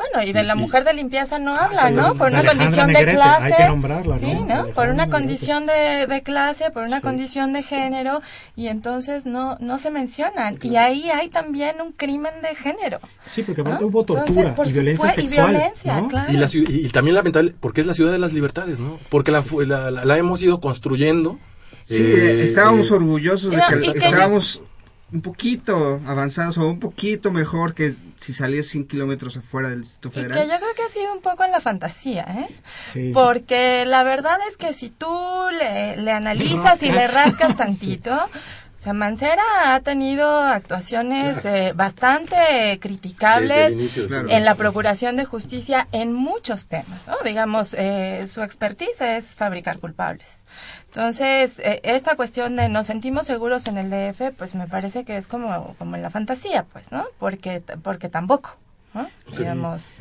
[0.00, 2.14] Bueno, y de la mujer de limpieza no habla, ¿no?
[2.14, 3.44] Por una condición de clase.
[3.44, 4.26] Hay que nombrarla, ¿no?
[4.26, 4.68] Sí, ¿no?
[4.68, 8.22] Por una condición de, de, clase, por una condición de género,
[8.56, 10.58] y entonces no no se mencionan.
[10.62, 12.98] Y ahí hay también un crimen de género.
[13.26, 15.50] Sí, porque aparte hubo tortura y violencia sexual.
[15.50, 16.32] Y, violencia, claro.
[16.32, 18.98] y, la, y, también lamentable, porque es la ciudad de las libertades, ¿no?
[19.10, 21.38] Porque la, la, la hemos ido construyendo
[21.90, 24.62] Sí, eh, estábamos eh, orgullosos de que, estábamos
[25.12, 30.10] un poquito avanzados o un poquito mejor que si salías 100 kilómetros afuera del Distrito
[30.10, 30.38] Federal.
[30.38, 32.54] Y que yo creo que ha sido un poco en la fantasía, ¿eh?
[32.92, 33.10] Sí.
[33.12, 35.12] Porque la verdad es que si tú
[35.58, 38.16] le, le analizas y le rascas tantito,
[38.80, 43.94] O sea, Mancera ha tenido actuaciones eh, bastante criticables
[44.30, 47.06] en la procuración de justicia en muchos temas.
[47.06, 47.14] ¿no?
[47.22, 50.40] Digamos, eh, su expertise es fabricar culpables.
[50.86, 55.18] Entonces, eh, esta cuestión de nos sentimos seguros en el DF, pues me parece que
[55.18, 57.04] es como, como en la fantasía, pues, ¿no?
[57.18, 58.56] Porque, porque tampoco,
[58.94, 59.10] ¿no?
[59.36, 59.92] Digamos.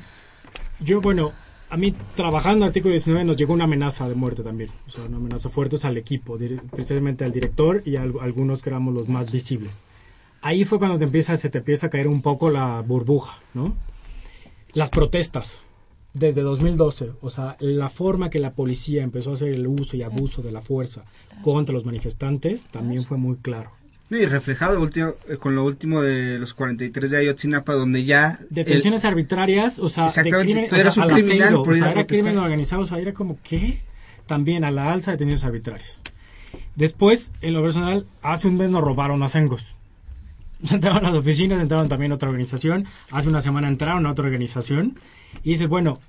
[0.79, 1.33] Yo, bueno,
[1.69, 5.05] a mí trabajando en artículo 19 nos llegó una amenaza de muerte también, o sea,
[5.05, 6.37] una amenaza fuerte al equipo,
[6.71, 9.77] precisamente al director y a algunos que éramos los más visibles.
[10.41, 13.75] ahí fue cuando te empieza, se te empieza a caer un poco la burbuja, ¿no?
[14.73, 15.63] Las protestas
[16.13, 20.01] desde 2012, o sea, la forma que la policía empezó a hacer el uso y
[20.01, 21.03] abuso de la fuerza
[21.43, 23.71] contra los manifestantes también fue muy claro.
[24.11, 28.39] Y reflejado último, eh, con lo último de los 43 de Ayotzinapa, donde ya...
[28.49, 32.37] Detenciones arbitrarias, o sea, de crimen, tú eras un criminal por o sea, era crimen
[32.37, 33.81] organizado, o sea, era como, ¿qué?
[34.25, 36.01] También a la alza de detenciones arbitrarias.
[36.75, 39.75] Después, en lo personal, hace un mes nos robaron a Cengos.
[40.71, 42.85] Entraban a las oficinas, entraron también a otra organización.
[43.11, 44.95] Hace una semana entraron a otra organización.
[45.43, 45.99] Y dice, bueno,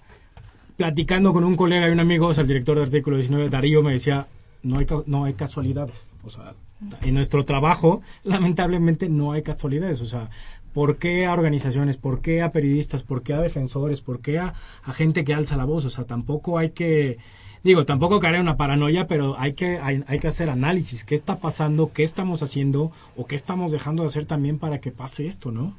[0.77, 3.83] platicando con un colega y un amigo, o sea, el director de artículo 19, Darío,
[3.83, 4.27] me decía,
[4.63, 6.07] no hay, no hay casualidades.
[6.25, 6.55] O sea,
[7.03, 10.01] en nuestro trabajo, lamentablemente, no hay casualidades.
[10.01, 10.31] O sea,
[10.73, 11.97] ¿por qué a organizaciones?
[11.97, 13.03] ¿Por qué a periodistas?
[13.03, 14.01] ¿Por qué a defensores?
[14.01, 14.55] ¿Por qué a,
[14.93, 15.85] gente que alza la voz?
[15.85, 17.19] O sea, tampoco hay que
[17.63, 21.05] digo, tampoco caer en una paranoia, pero hay que, hay, que hacer análisis.
[21.05, 21.93] ¿Qué está pasando?
[21.93, 22.91] ¿Qué estamos haciendo?
[23.17, 25.77] ¿O qué estamos dejando de hacer también para que pase esto, no?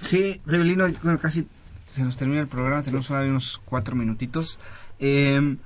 [0.00, 1.46] Sí, Rebelino, bueno, casi
[1.86, 4.60] se nos termina el programa, tenemos ahora unos cuatro minutitos.
[4.98, 5.56] Eh,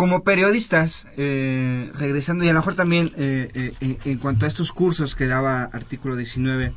[0.00, 5.14] como periodistas, eh, regresando y a lo mejor también eh, en cuanto a estos cursos
[5.14, 6.72] que daba artículo 19,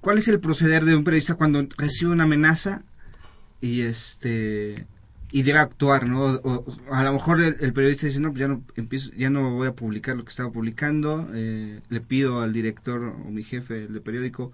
[0.00, 2.80] ¿cuál es el proceder de un periodista cuando recibe una amenaza
[3.60, 4.86] y este
[5.32, 6.36] y debe actuar, ¿no?
[6.36, 9.68] O, a lo mejor el, periodista dice, no, pues ya no, empiezo, ya no voy
[9.68, 14.00] a publicar lo que estaba publicando, eh, le pido al director o mi jefe de
[14.00, 14.50] periódico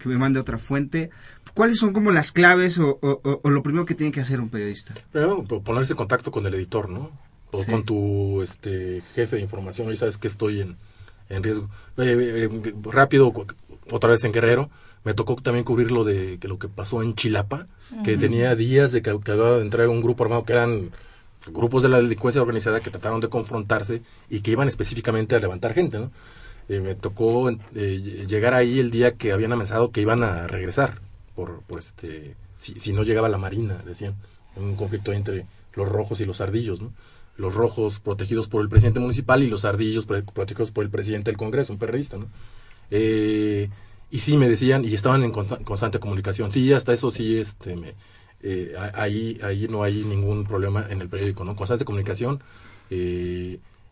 [0.00, 1.10] que me mande otra fuente.
[1.54, 2.98] ¿Cuáles son como las claves o,
[3.44, 4.94] lo primero que tiene que hacer un periodista?
[5.12, 7.10] Primero, ponerse en contacto con el editor, ¿no?
[7.52, 10.76] O con tu este, jefe de información, hoy sabes que estoy en,
[11.28, 11.68] en riesgo.
[11.96, 13.32] Eh, eh, rápido,
[13.90, 14.70] otra vez en Guerrero,
[15.04, 17.66] me tocó también cubrir lo de que lo que pasó en Chilapa,
[18.04, 20.90] que tenía días de que, acababa de entrar un grupo armado que eran
[21.46, 25.72] grupos de la delincuencia organizada que trataron de confrontarse y que iban específicamente a levantar
[25.72, 26.10] gente, ¿no?
[26.70, 31.00] Eh, me tocó eh, llegar ahí el día que habían amenazado que iban a regresar
[31.34, 34.14] por, por este si, no llegaba la marina, decían,
[34.54, 36.92] un conflicto entre los rojos y los ardillos, ¿no?
[37.36, 41.38] Los rojos protegidos por el presidente municipal y los ardillos protegidos por el presidente del
[41.38, 42.28] Congreso, un periodista, ¿no?
[42.92, 43.68] Eh,
[44.12, 47.94] y sí me decían y estaban en constante comunicación sí hasta eso sí este me,
[48.94, 52.40] ahí ahí no hay ningún problema en el periódico no constante comunicación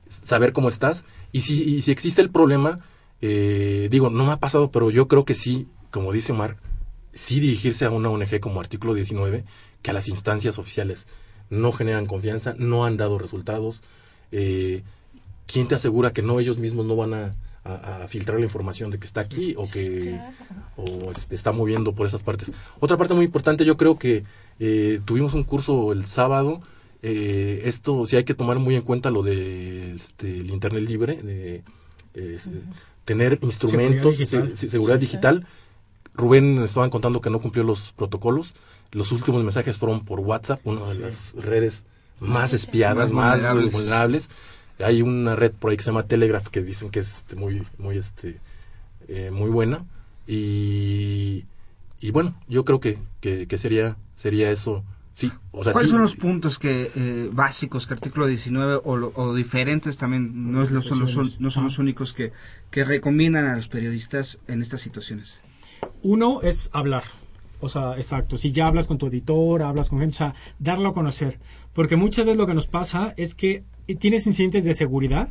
[0.09, 2.81] saber cómo estás y si si existe el problema
[3.20, 6.57] eh, digo no me ha pasado pero yo creo que sí como dice Omar
[7.12, 9.45] sí dirigirse a una ONG como artículo 19
[9.83, 11.07] que a las instancias oficiales
[11.51, 13.83] no generan confianza no han dado resultados
[14.31, 17.35] quién te asegura que no ellos mismos no van a
[17.68, 20.18] a, filtrar la información de que está aquí o que
[20.76, 22.53] o este, está moviendo por esas partes.
[22.81, 24.24] Otra parte muy importante, yo creo que
[24.59, 26.61] eh, tuvimos un curso el sábado.
[27.03, 31.16] Eh, esto sí hay que tomar muy en cuenta lo de este, el internet libre,
[31.16, 31.62] de
[33.05, 34.16] tener instrumentos,
[34.55, 35.46] seguridad digital.
[36.14, 38.55] Rubén estaban contando que no cumplió los protocolos.
[38.92, 41.84] Los últimos mensajes fueron por WhatsApp, una de las redes
[42.20, 44.28] más espiadas, más vulnerables.
[44.78, 47.66] hay una red por ahí que se llama Telegraph que dicen que es este, muy
[47.78, 48.40] muy este
[49.09, 49.86] eh, muy buena.
[50.26, 51.44] Y
[52.01, 54.84] y bueno yo creo que, que, sería sería eso
[55.19, 59.35] sí o sea, cuáles son los puntos que eh, básicos que artículo 19 o, o
[59.35, 62.33] diferentes también no es lo, son, los, no son los únicos que
[62.71, 65.43] que recomiendan a los periodistas en estas situaciones
[66.03, 67.03] uno es hablar
[67.61, 68.37] o sea, exacto.
[68.37, 71.39] Si ya hablas con tu editor, hablas con gente, o sea, darlo a conocer.
[71.73, 73.64] Porque muchas veces lo que nos pasa es que
[73.99, 75.31] tienes incidentes de seguridad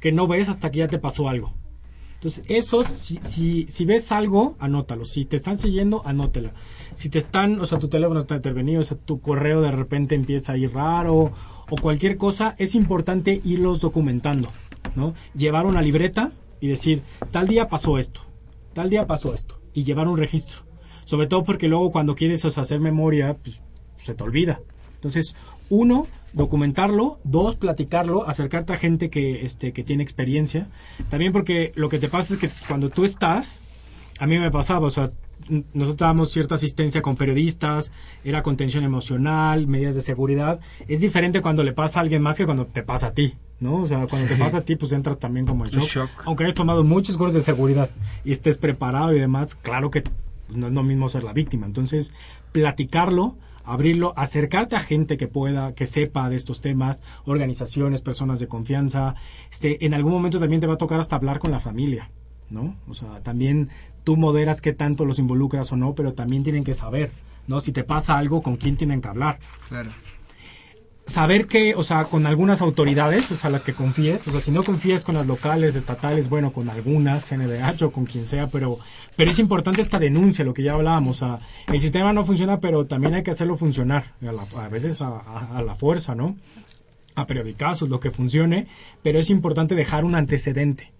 [0.00, 1.52] que no ves hasta que ya te pasó algo.
[2.20, 5.06] Entonces, esos, si, si, si ves algo, anótalo.
[5.06, 6.52] Si te están siguiendo, anótela.
[6.92, 10.16] Si te están, o sea, tu teléfono está intervenido, o sea, tu correo de repente
[10.16, 11.32] empieza a ir raro,
[11.70, 14.50] o cualquier cosa, es importante irlos documentando,
[14.96, 15.14] ¿no?
[15.34, 17.00] Llevar una libreta y decir,
[17.30, 18.20] tal día pasó esto,
[18.74, 20.64] tal día pasó esto, y llevar un registro.
[21.04, 23.62] Sobre todo porque luego cuando quieres hacer memoria, pues
[23.96, 24.60] se te olvida.
[24.96, 25.34] Entonces,
[25.70, 30.68] uno, documentarlo, dos, platicarlo, acercarte a gente que, este, que tiene experiencia.
[31.08, 33.60] También porque lo que te pasa es que cuando tú estás,
[34.18, 35.10] a mí me pasaba, o sea,
[35.48, 37.90] nosotros dábamos cierta asistencia con periodistas,
[38.24, 40.60] era contención emocional, medidas de seguridad.
[40.86, 43.82] Es diferente cuando le pasa a alguien más que cuando te pasa a ti, ¿no?
[43.82, 46.10] O sea, cuando te pasa a ti, pues entras también como en shock.
[46.24, 47.90] Aunque hayas tomado muchos cursos de seguridad
[48.24, 50.02] y estés preparado y demás, claro que
[50.54, 51.66] no es lo mismo ser la víctima.
[51.66, 52.12] Entonces,
[52.52, 58.48] platicarlo, abrirlo, acercarte a gente que pueda, que sepa de estos temas, organizaciones, personas de
[58.48, 59.14] confianza.
[59.50, 62.10] Este, en algún momento también te va a tocar hasta hablar con la familia,
[62.50, 62.76] ¿no?
[62.88, 63.70] O sea, también
[64.04, 67.12] tú moderas qué tanto los involucras o no, pero también tienen que saber,
[67.46, 67.60] ¿no?
[67.60, 69.38] Si te pasa algo, con quién tienen que hablar.
[69.68, 69.90] Claro.
[71.10, 74.50] Saber que, o sea, con algunas autoridades, o sea, las que confíes, o sea, si
[74.50, 78.78] no confías con las locales, estatales, bueno, con algunas, CNDH o con quien sea, pero,
[79.16, 82.60] pero es importante esta denuncia, lo que ya hablábamos, o sea, el sistema no funciona,
[82.60, 84.14] pero también hay que hacerlo funcionar,
[84.56, 86.36] a, veces a, a, la fuerza, ¿no?
[87.16, 88.68] A periodicazos, lo que funcione,
[89.02, 90.92] pero es importante dejar un antecedente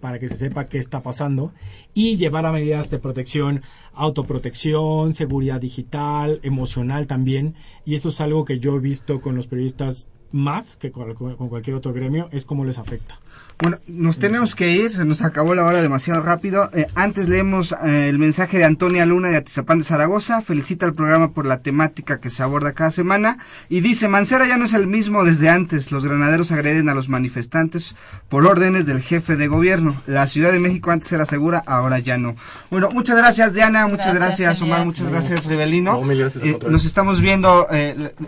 [0.00, 1.52] para que se sepa qué está pasando
[1.94, 7.54] y llevar a medidas de protección, autoprotección, seguridad digital, emocional también.
[7.84, 11.76] Y eso es algo que yo he visto con los periodistas más que con, cualquier
[11.76, 13.18] otro gremio, es cómo les afecta.
[13.58, 16.68] Bueno, nos tenemos que ir, se nos acabó la hora demasiado rápido.
[16.74, 20.42] Eh, antes leemos eh, el mensaje de Antonia Luna de Atizapán de Zaragoza.
[20.42, 23.38] Felicita al programa por la temática que se aborda cada semana.
[23.70, 25.90] Y dice, Mancera ya no es el mismo desde antes.
[25.90, 27.96] Los granaderos agreden a los manifestantes
[28.28, 29.96] por órdenes del jefe de gobierno.
[30.06, 32.36] La Ciudad de México antes era segura, ahora ya no.
[32.70, 36.02] Bueno, muchas gracias Diana, muchas gracias, Omar, muchas gracias Rivelino.
[36.12, 37.68] Eh, nos estamos viendo,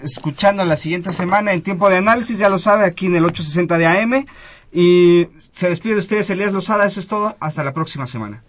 [0.02, 3.76] escuchando la siguiente semana en tiempo de análisis, ya lo sabe, aquí en el 860
[3.76, 4.26] de AM.
[4.72, 8.42] Y se despide de ustedes Elías Lozada, eso es todo, hasta la próxima semana.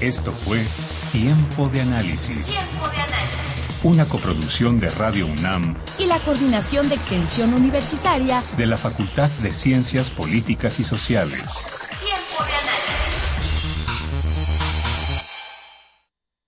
[0.00, 0.64] Esto fue
[1.10, 2.46] Tiempo de Análisis.
[2.46, 3.82] Tiempo de Análisis.
[3.82, 9.52] Una coproducción de Radio UNAM y la Coordinación de Extensión Universitaria de la Facultad de
[9.52, 11.68] Ciencias Políticas y Sociales.